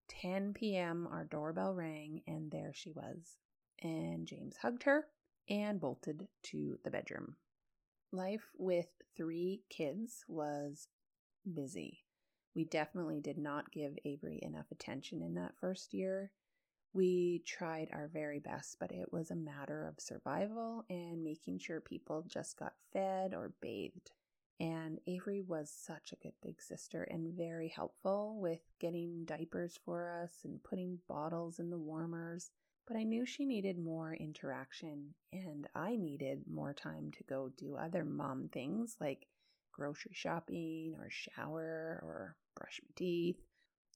10 0.08 0.54
p.m., 0.54 1.08
our 1.10 1.24
doorbell 1.24 1.74
rang, 1.74 2.22
and 2.26 2.50
there 2.50 2.72
she 2.72 2.92
was. 2.92 3.38
And 3.82 4.26
James 4.26 4.56
hugged 4.58 4.84
her 4.84 5.06
and 5.48 5.80
bolted 5.80 6.28
to 6.44 6.78
the 6.84 6.90
bedroom. 6.90 7.36
Life 8.12 8.50
with 8.56 8.88
three 9.16 9.62
kids 9.68 10.24
was 10.28 10.88
busy. 11.52 12.04
We 12.54 12.64
definitely 12.64 13.20
did 13.20 13.38
not 13.38 13.70
give 13.70 13.98
Avery 14.04 14.38
enough 14.42 14.66
attention 14.70 15.22
in 15.22 15.34
that 15.34 15.56
first 15.60 15.92
year. 15.92 16.32
We 16.92 17.42
tried 17.44 17.90
our 17.92 18.08
very 18.08 18.38
best, 18.38 18.78
but 18.80 18.90
it 18.90 19.12
was 19.12 19.30
a 19.30 19.36
matter 19.36 19.86
of 19.86 20.00
survival 20.00 20.86
and 20.88 21.22
making 21.22 21.58
sure 21.58 21.80
people 21.80 22.24
just 22.26 22.56
got 22.58 22.72
fed 22.92 23.34
or 23.34 23.52
bathed. 23.60 24.12
And 24.58 25.00
Avery 25.06 25.42
was 25.42 25.70
such 25.70 26.12
a 26.12 26.16
good 26.16 26.32
big 26.42 26.62
sister 26.62 27.02
and 27.02 27.34
very 27.34 27.68
helpful 27.68 28.38
with 28.40 28.60
getting 28.80 29.26
diapers 29.26 29.78
for 29.84 30.08
us 30.22 30.32
and 30.44 30.64
putting 30.64 31.00
bottles 31.06 31.58
in 31.58 31.68
the 31.68 31.76
warmers. 31.76 32.50
But 32.86 32.96
I 32.96 33.02
knew 33.02 33.26
she 33.26 33.44
needed 33.44 33.78
more 33.78 34.14
interaction, 34.14 35.14
and 35.32 35.66
I 35.74 35.96
needed 35.96 36.44
more 36.46 36.72
time 36.72 37.10
to 37.12 37.24
go 37.24 37.50
do 37.56 37.76
other 37.76 38.04
mom 38.04 38.48
things 38.48 38.96
like 39.00 39.26
grocery 39.72 40.12
shopping 40.14 40.94
or 40.96 41.08
shower 41.10 42.00
or 42.02 42.36
brush 42.54 42.80
my 42.82 42.92
teeth. 42.94 43.36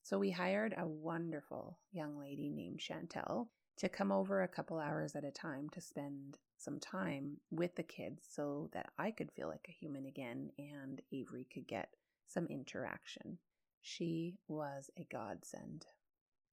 So 0.02 0.18
we 0.18 0.30
hired 0.30 0.74
a 0.76 0.86
wonderful 0.86 1.78
young 1.92 2.18
lady 2.18 2.50
named 2.50 2.80
Chantel 2.80 3.48
to 3.76 3.88
come 3.88 4.10
over 4.10 4.42
a 4.42 4.48
couple 4.48 4.78
hours 4.78 5.14
at 5.14 5.24
a 5.24 5.30
time 5.30 5.68
to 5.70 5.80
spend 5.80 6.38
some 6.58 6.80
time 6.80 7.36
with 7.50 7.74
the 7.76 7.82
kids 7.82 8.26
so 8.28 8.68
that 8.72 8.90
I 8.98 9.10
could 9.10 9.30
feel 9.32 9.48
like 9.48 9.66
a 9.68 9.72
human 9.72 10.06
again 10.06 10.50
and 10.58 11.00
Avery 11.12 11.46
could 11.52 11.66
get 11.66 11.94
some 12.26 12.46
interaction. 12.46 13.38
She 13.82 14.36
was 14.48 14.90
a 14.98 15.04
godsend. 15.04 15.86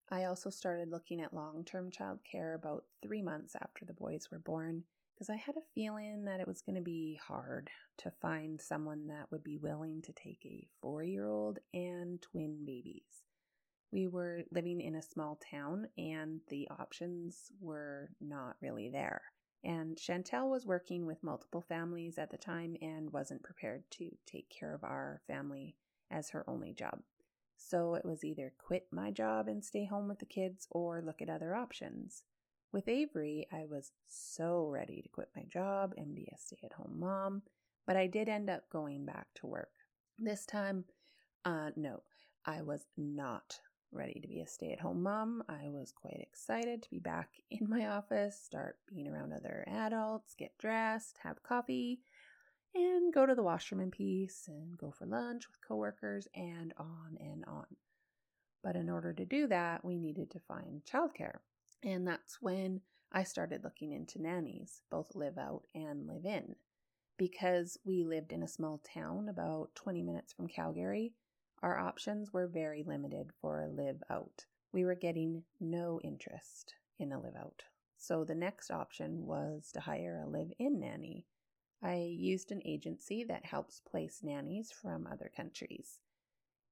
I 0.10 0.26
also 0.26 0.50
started 0.50 0.89
looking 0.89 1.22
at 1.22 1.34
long 1.34 1.65
term 1.65 1.91
child 1.91 2.20
care 2.30 2.54
about 2.54 2.86
three 3.02 3.22
months 3.22 3.56
after 3.62 3.84
the 3.84 3.93
boys 3.93 4.30
were 4.32 4.39
born 4.39 4.84
because 5.13 5.30
I 5.30 5.36
had 5.36 5.58
a 5.58 5.74
feeling 5.76 6.26
that 6.26 6.39
it 6.39 6.48
was 6.48 6.62
going 6.62 6.76
to 6.76 6.82
be 6.82 7.20
hard 7.28 7.70
to 8.00 8.12
find 8.22 8.62
someone 8.62 9.08
that 9.08 9.30
would 9.32 9.43
be 9.43 9.58
willing 9.58 10.02
to 10.04 10.13
take 10.13 10.46
a 10.46 10.67
four 10.82 11.04
year 11.04 11.28
old 11.28 11.60
and 11.74 12.22
twin 12.22 12.63
babies. 12.65 13.24
We 13.91 14.08
were 14.08 14.43
living 14.52 14.80
in 14.80 14.96
a 14.96 15.02
small 15.02 15.39
town 15.52 15.88
and 15.98 16.39
the 16.50 16.70
options 16.70 17.52
were 17.60 18.10
not 18.22 18.56
really 18.62 18.89
there. 18.89 19.24
And 19.63 19.98
Chantel 19.98 20.50
was 20.50 20.65
working 20.65 21.06
with 21.06 21.24
multiple 21.24 21.65
families 21.67 22.17
at 22.17 22.30
the 22.30 22.38
time 22.38 22.78
and 22.82 23.12
wasn't 23.12 23.43
prepared 23.43 23.84
to 23.91 24.10
take 24.26 24.50
care 24.50 24.74
of 24.74 24.84
our 24.84 25.22
family 25.28 25.76
as 26.12 26.30
her 26.30 26.46
only 26.48 26.74
job. 26.74 27.00
So 27.58 27.96
it 27.96 28.06
was 28.06 28.24
either 28.24 28.54
quit 28.58 28.88
my 28.91 29.12
job 29.12 29.48
and 29.48 29.63
stay 29.63 29.86
home 29.86 30.08
with 30.08 30.20
the 30.20 30.26
kids 30.26 30.67
or 30.72 31.02
look 31.02 31.22
at 31.22 31.30
other 31.30 31.56
options. 31.56 32.24
With 32.72 32.88
Avery, 32.88 33.48
I 33.52 33.65
was 33.65 33.91
so 34.08 34.67
ready 34.67 35.02
to 35.02 35.10
quit 35.10 35.30
my 35.36 35.43
job 35.43 35.93
and 35.98 36.15
be 36.15 36.30
a 36.34 36.38
stay 36.38 36.60
at 36.63 36.74
home 36.74 37.00
mom, 37.00 37.41
but 37.86 37.98
I 37.98 38.08
did 38.08 38.30
end 38.30 38.50
up 38.50 38.70
going 38.70 39.06
back 39.06 39.28
to 39.36 39.48
work. 39.48 39.72
This 40.20 40.46
time, 40.46 40.86
uh, 41.46 41.72
no, 41.76 42.04
I 42.46 42.62
was 42.62 42.86
not 42.98 43.60
ready 43.91 44.20
to 44.20 44.28
be 44.28 44.41
a 44.41 44.48
stay 44.48 44.74
at 44.74 44.80
home 44.80 45.02
mom. 45.02 45.43
I 45.48 45.70
was 45.70 45.91
quite 45.91 46.20
excited 46.20 46.84
to 46.84 46.89
be 46.89 47.00
back 47.00 47.30
in 47.50 47.70
my 47.70 47.88
office, 47.88 48.39
start 48.39 48.78
being 48.88 49.08
around 49.08 49.34
other 49.34 49.63
adults, 49.67 50.36
get 50.38 50.58
dressed, 50.58 51.17
have 51.24 51.43
coffee, 51.43 52.02
and 52.77 53.13
go 53.13 53.25
to 53.25 53.35
the 53.35 53.43
washroom 53.43 53.81
in 53.81 53.91
peace 53.91 54.45
and 54.47 54.77
go 54.77 54.91
for 54.91 55.05
lunch 55.05 55.47
with 55.47 55.67
coworkers 55.67 56.27
and 56.35 56.73
on 56.77 57.17
and 57.19 57.43
on. 57.45 57.65
But 58.63 58.75
in 58.75 58.89
order 58.89 59.13
to 59.13 59.25
do 59.25 59.47
that, 59.47 59.83
we 59.83 59.97
needed 59.97 60.29
to 60.31 60.39
find 60.39 60.81
childcare. 60.85 61.39
And 61.83 62.07
that's 62.07 62.41
when 62.41 62.81
I 63.11 63.23
started 63.23 63.63
looking 63.63 63.93
into 63.93 64.21
nannies, 64.21 64.81
both 64.91 65.15
live 65.15 65.37
out 65.37 65.63
and 65.73 66.07
live 66.07 66.25
in. 66.25 66.55
Because 67.17 67.79
we 67.83 68.03
lived 68.03 68.31
in 68.31 68.43
a 68.43 68.47
small 68.47 68.81
town 68.93 69.27
about 69.29 69.73
20 69.75 70.03
minutes 70.03 70.33
from 70.33 70.47
Calgary, 70.47 71.13
our 71.63 71.79
options 71.79 72.31
were 72.31 72.47
very 72.47 72.83
limited 72.83 73.31
for 73.41 73.61
a 73.61 73.67
live 73.67 74.03
out. 74.09 74.45
We 74.71 74.85
were 74.85 74.95
getting 74.95 75.43
no 75.59 75.99
interest 76.03 76.75
in 76.99 77.11
a 77.11 77.19
live 77.19 77.35
out. 77.35 77.63
So 77.97 78.23
the 78.23 78.35
next 78.35 78.69
option 78.69 79.25
was 79.25 79.71
to 79.73 79.79
hire 79.79 80.21
a 80.23 80.29
live 80.29 80.51
in 80.59 80.79
nanny. 80.79 81.25
I 81.81 81.95
used 81.95 82.51
an 82.51 82.61
agency 82.65 83.23
that 83.25 83.45
helps 83.45 83.79
place 83.79 84.21
nannies 84.23 84.71
from 84.71 85.07
other 85.07 85.31
countries. 85.35 85.99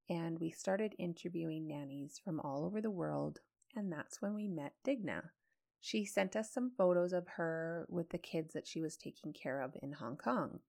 And 0.10 0.40
we 0.40 0.52
started 0.52 0.96
interviewing 0.98 1.68
nannies 1.68 2.20
from 2.24 2.40
all 2.40 2.66
over 2.66 2.82
the 2.82 2.92
world, 2.92 3.40
and 3.76 3.92
that's 3.92 4.22
when 4.22 4.36
we 4.36 4.48
met 4.48 4.74
Digna. 4.84 5.32
She 5.80 6.06
sent 6.06 6.36
us 6.36 6.52
some 6.52 6.72
photos 6.72 7.14
of 7.14 7.28
her 7.28 7.86
with 7.90 8.10
the 8.10 8.18
kids 8.18 8.54
that 8.54 8.68
she 8.68 8.82
was 8.82 8.98
taking 8.98 9.34
care 9.34 9.62
of 9.62 9.76
in 9.82 9.94
Hong 9.94 10.18
Kong 10.18 10.60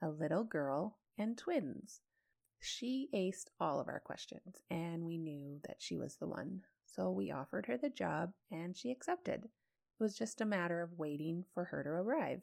a 0.00 0.08
little 0.08 0.44
girl 0.44 0.98
and 1.16 1.36
twins. 1.36 2.00
She 2.60 3.08
aced 3.14 3.48
all 3.60 3.80
of 3.80 3.88
our 3.88 4.00
questions, 4.00 4.62
and 4.70 5.04
we 5.04 5.18
knew 5.18 5.60
that 5.66 5.80
she 5.80 5.96
was 5.96 6.16
the 6.16 6.28
one. 6.28 6.62
So 6.86 7.10
we 7.10 7.30
offered 7.30 7.66
her 7.66 7.76
the 7.76 7.90
job, 7.90 8.32
and 8.50 8.76
she 8.76 8.90
accepted. 8.90 9.44
It 9.44 9.50
was 10.02 10.16
just 10.16 10.40
a 10.40 10.46
matter 10.46 10.82
of 10.82 10.98
waiting 10.98 11.44
for 11.54 11.64
her 11.64 11.82
to 11.82 11.90
arrive. 11.90 12.42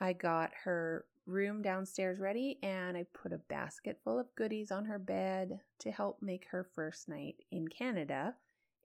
I 0.00 0.12
got 0.12 0.50
her 0.64 1.06
room 1.26 1.62
downstairs 1.62 2.20
ready, 2.20 2.58
and 2.62 2.96
I 2.96 3.06
put 3.14 3.32
a 3.32 3.38
basket 3.38 4.00
full 4.04 4.18
of 4.18 4.34
goodies 4.36 4.70
on 4.70 4.84
her 4.84 4.98
bed 4.98 5.60
to 5.80 5.90
help 5.90 6.20
make 6.20 6.46
her 6.50 6.64
first 6.74 7.08
night 7.08 7.36
in 7.50 7.68
Canada 7.68 8.34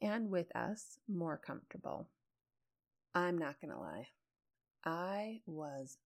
and 0.02 0.30
with 0.30 0.56
us 0.56 1.00
more 1.08 1.38
comfortable. 1.38 2.08
I'm 3.14 3.38
not 3.38 3.60
going 3.60 3.74
to 3.74 3.80
lie. 3.80 4.08
I 4.86 5.42
was 5.46 5.98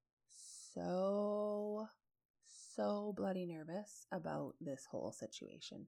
so, 0.73 1.87
so 2.45 3.13
bloody 3.15 3.45
nervous 3.45 4.07
about 4.11 4.55
this 4.59 4.87
whole 4.89 5.11
situation. 5.11 5.87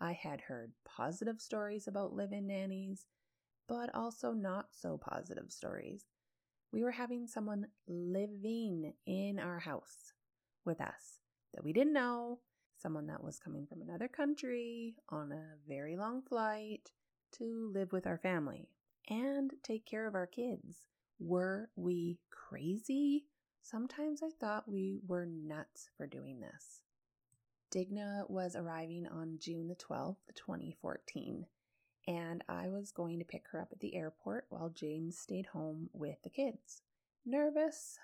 I 0.00 0.12
had 0.12 0.42
heard 0.42 0.72
positive 0.84 1.40
stories 1.40 1.88
about 1.88 2.12
live 2.12 2.32
in 2.32 2.46
nannies, 2.46 3.06
but 3.66 3.94
also 3.94 4.32
not 4.32 4.66
so 4.72 4.98
positive 4.98 5.50
stories. 5.50 6.04
We 6.72 6.82
were 6.82 6.90
having 6.90 7.26
someone 7.26 7.66
living 7.86 8.92
in 9.06 9.38
our 9.38 9.58
house 9.58 10.12
with 10.64 10.80
us 10.80 11.18
that 11.54 11.64
we 11.64 11.72
didn't 11.72 11.94
know, 11.94 12.40
someone 12.76 13.06
that 13.06 13.24
was 13.24 13.38
coming 13.38 13.66
from 13.66 13.80
another 13.80 14.08
country 14.08 14.96
on 15.08 15.32
a 15.32 15.56
very 15.66 15.96
long 15.96 16.22
flight 16.22 16.90
to 17.38 17.70
live 17.74 17.92
with 17.92 18.06
our 18.06 18.18
family 18.18 18.68
and 19.08 19.52
take 19.62 19.86
care 19.86 20.06
of 20.06 20.14
our 20.14 20.26
kids. 20.26 20.86
Were 21.18 21.70
we 21.74 22.18
crazy? 22.30 23.24
Sometimes 23.62 24.22
I 24.22 24.30
thought 24.38 24.68
we 24.68 25.00
were 25.06 25.26
nuts 25.26 25.88
for 25.96 26.06
doing 26.06 26.40
this. 26.40 26.82
Digna 27.70 28.24
was 28.28 28.56
arriving 28.56 29.06
on 29.06 29.38
June 29.40 29.68
the 29.68 29.74
12th, 29.74 30.16
2014, 30.34 31.44
and 32.08 32.42
I 32.48 32.68
was 32.68 32.90
going 32.90 33.18
to 33.18 33.24
pick 33.26 33.44
her 33.52 33.60
up 33.60 33.68
at 33.70 33.80
the 33.80 33.94
airport 33.94 34.46
while 34.48 34.70
James 34.70 35.18
stayed 35.18 35.44
home 35.44 35.90
with 35.92 36.16
the 36.22 36.30
kids. 36.30 36.80
Nervous 37.26 37.98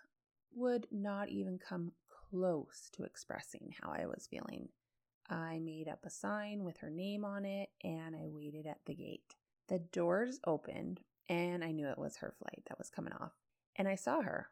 would 0.54 0.86
not 0.92 1.30
even 1.30 1.58
come 1.58 1.92
close 2.30 2.90
to 2.92 3.04
expressing 3.04 3.74
how 3.80 3.90
I 3.90 4.04
was 4.04 4.28
feeling. 4.30 4.68
I 5.30 5.58
made 5.58 5.88
up 5.88 6.00
a 6.04 6.10
sign 6.10 6.64
with 6.64 6.76
her 6.78 6.90
name 6.90 7.24
on 7.24 7.46
it 7.46 7.70
and 7.82 8.14
I 8.14 8.26
waited 8.26 8.66
at 8.66 8.80
the 8.84 8.94
gate. 8.94 9.36
The 9.68 9.78
doors 9.78 10.38
opened 10.46 11.00
and 11.30 11.64
I 11.64 11.72
knew 11.72 11.88
it 11.88 11.98
was 11.98 12.18
her 12.18 12.34
flight 12.38 12.62
that 12.68 12.76
was 12.76 12.90
coming 12.90 13.14
off. 13.14 13.32
And 13.76 13.88
I 13.88 13.94
saw 13.94 14.20
her. 14.20 14.48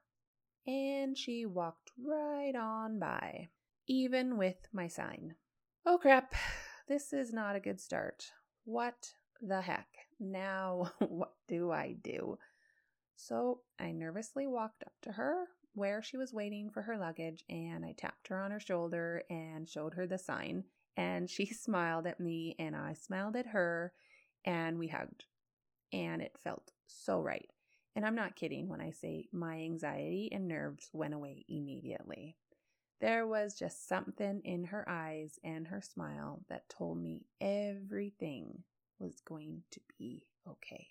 And 0.66 1.18
she 1.18 1.44
walked 1.44 1.90
right 2.02 2.54
on 2.56 2.98
by, 2.98 3.50
even 3.86 4.38
with 4.38 4.66
my 4.72 4.88
sign. 4.88 5.34
Oh 5.84 5.98
crap, 5.98 6.34
this 6.88 7.12
is 7.12 7.34
not 7.34 7.54
a 7.54 7.60
good 7.60 7.82
start. 7.82 8.32
What 8.64 9.12
the 9.42 9.60
heck? 9.60 9.88
Now, 10.20 10.92
what 10.98 11.32
do 11.48 11.70
I 11.70 11.96
do? 12.02 12.38
So 13.16 13.60
I 13.78 13.92
nervously 13.92 14.46
walked 14.46 14.82
up 14.84 14.92
to 15.02 15.12
her 15.12 15.46
where 15.74 16.02
she 16.02 16.16
was 16.16 16.32
waiting 16.32 16.70
for 16.70 16.82
her 16.82 16.98
luggage 16.98 17.44
and 17.48 17.84
I 17.84 17.94
tapped 17.96 18.28
her 18.28 18.40
on 18.40 18.50
her 18.50 18.60
shoulder 18.60 19.22
and 19.30 19.68
showed 19.68 19.94
her 19.94 20.06
the 20.06 20.18
sign. 20.18 20.64
And 20.96 21.28
she 21.28 21.46
smiled 21.54 22.06
at 22.06 22.20
me 22.20 22.56
and 22.58 22.76
I 22.76 22.94
smiled 22.94 23.36
at 23.36 23.46
her 23.48 23.92
and 24.44 24.78
we 24.78 24.88
hugged. 24.88 25.24
And 25.92 26.22
it 26.22 26.38
felt 26.42 26.72
so 26.86 27.20
right. 27.20 27.48
And 27.94 28.06
I'm 28.06 28.14
not 28.14 28.36
kidding 28.36 28.68
when 28.68 28.80
I 28.80 28.90
say 28.90 29.28
my 29.32 29.56
anxiety 29.56 30.30
and 30.32 30.48
nerves 30.48 30.88
went 30.92 31.14
away 31.14 31.44
immediately. 31.48 32.36
There 33.00 33.26
was 33.26 33.58
just 33.58 33.88
something 33.88 34.40
in 34.44 34.64
her 34.64 34.88
eyes 34.88 35.38
and 35.44 35.66
her 35.66 35.82
smile 35.82 36.44
that 36.48 36.68
told 36.68 36.98
me 36.98 37.26
everything 37.40 38.62
was 39.02 39.20
going 39.20 39.62
to 39.72 39.80
be 39.98 40.22
okay. 40.48 40.86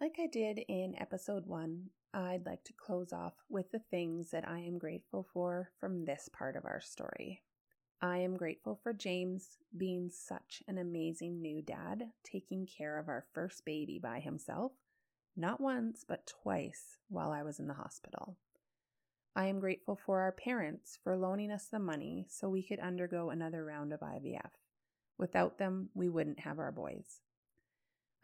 Like 0.00 0.16
I 0.20 0.26
did 0.26 0.60
in 0.68 0.94
episode 1.00 1.46
one, 1.46 1.86
I'd 2.12 2.46
like 2.46 2.62
to 2.64 2.72
close 2.74 3.12
off 3.12 3.32
with 3.48 3.72
the 3.72 3.80
things 3.90 4.30
that 4.30 4.46
I 4.46 4.58
am 4.60 4.78
grateful 4.78 5.26
for 5.32 5.70
from 5.80 6.04
this 6.04 6.28
part 6.32 6.54
of 6.54 6.64
our 6.64 6.80
story. 6.80 7.42
I 8.00 8.18
am 8.18 8.36
grateful 8.36 8.78
for 8.82 8.92
James 8.92 9.56
being 9.76 10.10
such 10.10 10.62
an 10.68 10.76
amazing 10.78 11.40
new 11.40 11.62
dad, 11.62 12.10
taking 12.22 12.66
care 12.66 12.98
of 12.98 13.08
our 13.08 13.24
first 13.32 13.64
baby 13.64 13.98
by 13.98 14.20
himself, 14.20 14.72
not 15.36 15.60
once, 15.60 16.04
but 16.06 16.30
twice 16.42 16.98
while 17.08 17.30
I 17.30 17.42
was 17.42 17.58
in 17.58 17.66
the 17.66 17.74
hospital. 17.74 18.36
I 19.34 19.46
am 19.46 19.58
grateful 19.58 19.96
for 19.96 20.20
our 20.20 20.32
parents 20.32 20.98
for 21.02 21.16
loaning 21.16 21.50
us 21.50 21.66
the 21.66 21.78
money 21.78 22.26
so 22.28 22.48
we 22.48 22.62
could 22.62 22.78
undergo 22.78 23.30
another 23.30 23.64
round 23.64 23.92
of 23.92 24.00
IVF. 24.00 24.50
Without 25.18 25.58
them, 25.58 25.90
we 25.94 26.08
wouldn't 26.08 26.40
have 26.40 26.58
our 26.58 26.72
boys. 26.72 27.20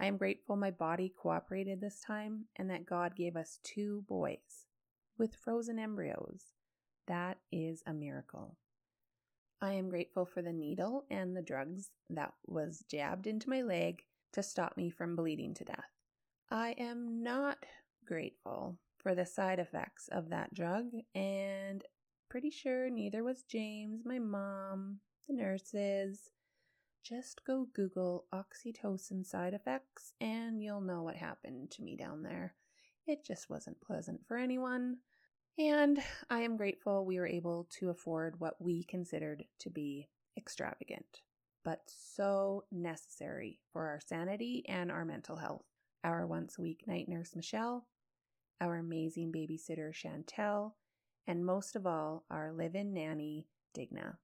I 0.01 0.07
am 0.07 0.17
grateful 0.17 0.57
my 0.57 0.71
body 0.71 1.13
cooperated 1.15 1.81
this 1.81 2.01
time 2.01 2.47
and 2.57 2.71
that 2.71 2.87
God 2.87 3.15
gave 3.15 3.37
us 3.37 3.61
two 3.63 4.05
boys 4.09 4.67
with 5.19 5.35
frozen 5.35 5.79
embryos. 5.79 6.55
That 7.07 7.39
is 7.53 7.83
a 7.87 7.93
miracle. 7.93 8.57
I 9.61 9.75
am 9.75 9.91
grateful 9.91 10.25
for 10.25 10.41
the 10.41 10.53
needle 10.53 11.05
and 11.11 11.37
the 11.37 11.43
drugs 11.43 11.91
that 12.09 12.33
was 12.47 12.83
jabbed 12.91 13.27
into 13.27 13.51
my 13.51 13.61
leg 13.61 14.03
to 14.33 14.43
stop 14.43 14.77
me 14.77 14.89
from 14.89 15.17
bleeding 15.17 15.53
to 15.55 15.65
death. 15.65 15.91
I 16.51 16.71
am 16.79 17.23
not 17.23 17.67
grateful 18.07 18.79
for 18.97 19.15
the 19.15 19.27
side 19.27 19.59
effects 19.59 20.09
of 20.09 20.31
that 20.31 20.55
drug, 20.55 20.87
and 21.15 21.85
pretty 22.31 22.51
sure 22.51 22.89
neither 22.89 23.23
was 23.23 23.43
James, 23.43 24.05
my 24.05 24.19
mom, 24.19 25.01
the 25.29 25.35
nurses, 25.35 26.31
just 27.03 27.45
go 27.45 27.67
Google 27.75 28.27
oxytocin 28.35 29.25
side 29.25 29.55
effects 29.55 30.13
and 30.21 30.63
you'll 30.63 30.81
know 30.81 31.03
what 31.03 31.17
happened 31.17 31.71
to 31.73 31.83
me 31.83 31.97
down 31.97 32.23
there. 32.23 32.55
It 33.07 33.25
just 33.25 33.51
wasn't 33.51 33.81
pleasant 33.81 34.21
for 34.27 34.37
anyone. 34.37 34.99
And 35.59 35.99
I 36.31 36.41
am 36.41 36.57
grateful 36.57 37.05
we 37.05 37.19
were 37.19 37.27
able 37.27 37.69
to 37.79 37.91
afford 37.91 38.39
what 38.39 38.55
we 38.61 38.85
considered 38.85 39.45
to 39.61 39.71
be 39.71 40.09
extravagant, 40.37 41.23
but 41.65 41.81
so 41.87 42.65
necessary 42.71 43.61
for 43.73 43.89
our 43.89 44.01
sanity 44.01 44.65
and 44.69 44.91
our 44.91 45.05
mental 45.05 45.37
health. 45.37 45.65
Our 46.03 46.27
once 46.27 46.57
a 46.59 46.63
week 46.63 46.85
night 46.87 47.09
nurse, 47.09 47.37
Michelle, 47.37 47.87
our 48.61 48.77
amazing 48.77 49.33
babysitter, 49.33 49.93
Chantel, 49.93 50.73
and 51.27 51.45
most 51.45 51.77
of 51.77 51.87
all, 51.87 52.25
our 52.31 52.53
live 52.53 52.75
in 52.75 52.95
nanny, 52.95 53.47
Digna. 53.75 54.17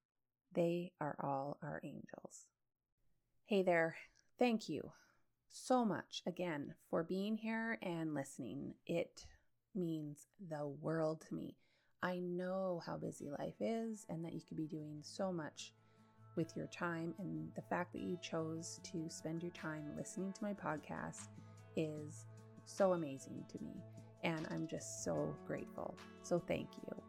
They 0.54 0.92
are 1.00 1.16
all 1.20 1.58
our 1.62 1.80
angels. 1.84 2.46
Hey 3.48 3.62
there. 3.62 3.94
Thank 4.40 4.68
you 4.68 4.90
so 5.48 5.84
much 5.84 6.20
again 6.26 6.74
for 6.90 7.04
being 7.04 7.36
here 7.36 7.78
and 7.80 8.12
listening. 8.12 8.74
It 8.88 9.24
means 9.72 10.26
the 10.50 10.66
world 10.66 11.24
to 11.28 11.34
me. 11.36 11.54
I 12.02 12.18
know 12.18 12.82
how 12.84 12.96
busy 12.96 13.30
life 13.30 13.54
is 13.60 14.04
and 14.08 14.24
that 14.24 14.32
you 14.32 14.40
could 14.40 14.56
be 14.56 14.66
doing 14.66 14.98
so 15.02 15.30
much 15.32 15.72
with 16.34 16.56
your 16.56 16.66
time. 16.66 17.14
And 17.20 17.52
the 17.54 17.62
fact 17.62 17.92
that 17.92 18.02
you 18.02 18.18
chose 18.20 18.80
to 18.90 19.08
spend 19.08 19.44
your 19.44 19.52
time 19.52 19.92
listening 19.96 20.32
to 20.32 20.42
my 20.42 20.52
podcast 20.52 21.28
is 21.76 22.26
so 22.64 22.94
amazing 22.94 23.44
to 23.46 23.62
me. 23.62 23.76
And 24.24 24.48
I'm 24.50 24.66
just 24.66 25.04
so 25.04 25.32
grateful. 25.46 25.96
So 26.24 26.42
thank 26.48 26.66
you. 26.78 27.02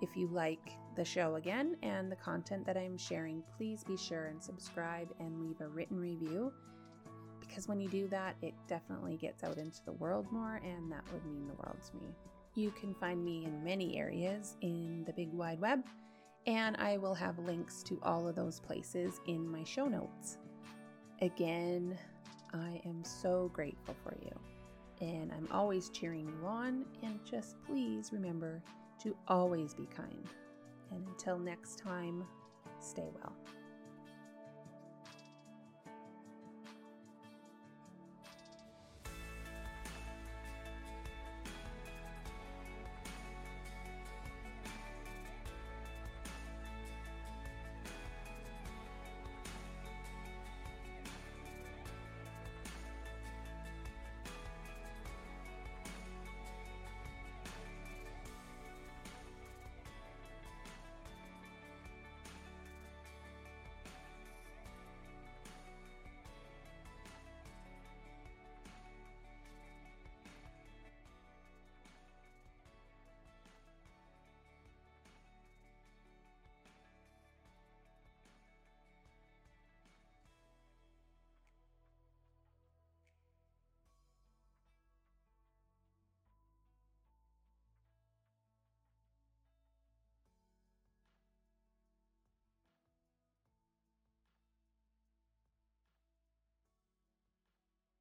If 0.00 0.16
you 0.16 0.28
like 0.28 0.70
the 0.96 1.04
show 1.04 1.36
again 1.36 1.76
and 1.82 2.10
the 2.10 2.16
content 2.16 2.66
that 2.66 2.76
I'm 2.76 2.96
sharing, 2.96 3.42
please 3.56 3.84
be 3.84 3.96
sure 3.96 4.26
and 4.26 4.42
subscribe 4.42 5.08
and 5.20 5.40
leave 5.40 5.60
a 5.60 5.68
written 5.68 5.98
review 5.98 6.52
because 7.54 7.68
when 7.68 7.80
you 7.80 7.88
do 7.88 8.08
that, 8.08 8.36
it 8.42 8.54
definitely 8.66 9.16
gets 9.16 9.44
out 9.44 9.58
into 9.58 9.84
the 9.84 9.92
world 9.92 10.26
more, 10.32 10.60
and 10.64 10.90
that 10.90 11.04
would 11.12 11.24
mean 11.24 11.46
the 11.46 11.54
world 11.54 11.76
to 11.90 11.96
me. 11.96 12.14
You 12.54 12.72
can 12.72 12.94
find 12.94 13.24
me 13.24 13.44
in 13.44 13.62
many 13.62 13.96
areas 13.96 14.56
in 14.60 15.04
the 15.06 15.12
big 15.12 15.32
wide 15.32 15.60
web, 15.60 15.84
and 16.46 16.76
I 16.78 16.96
will 16.98 17.14
have 17.14 17.38
links 17.38 17.82
to 17.84 18.00
all 18.02 18.26
of 18.28 18.34
those 18.34 18.60
places 18.60 19.20
in 19.26 19.48
my 19.48 19.64
show 19.64 19.86
notes. 19.86 20.38
Again, 21.20 21.96
I 22.52 22.80
am 22.84 23.04
so 23.04 23.50
grateful 23.52 23.94
for 24.02 24.16
you, 24.22 25.06
and 25.06 25.32
I'm 25.32 25.48
always 25.50 25.90
cheering 25.90 26.26
you 26.26 26.46
on. 26.46 26.84
And 27.02 27.20
just 27.24 27.56
please 27.64 28.10
remember 28.12 28.62
to 29.02 29.16
always 29.28 29.74
be 29.74 29.86
kind. 29.86 30.28
And 30.94 31.04
until 31.08 31.38
next 31.38 31.78
time, 31.78 32.24
stay 32.80 33.08
well. 33.14 33.34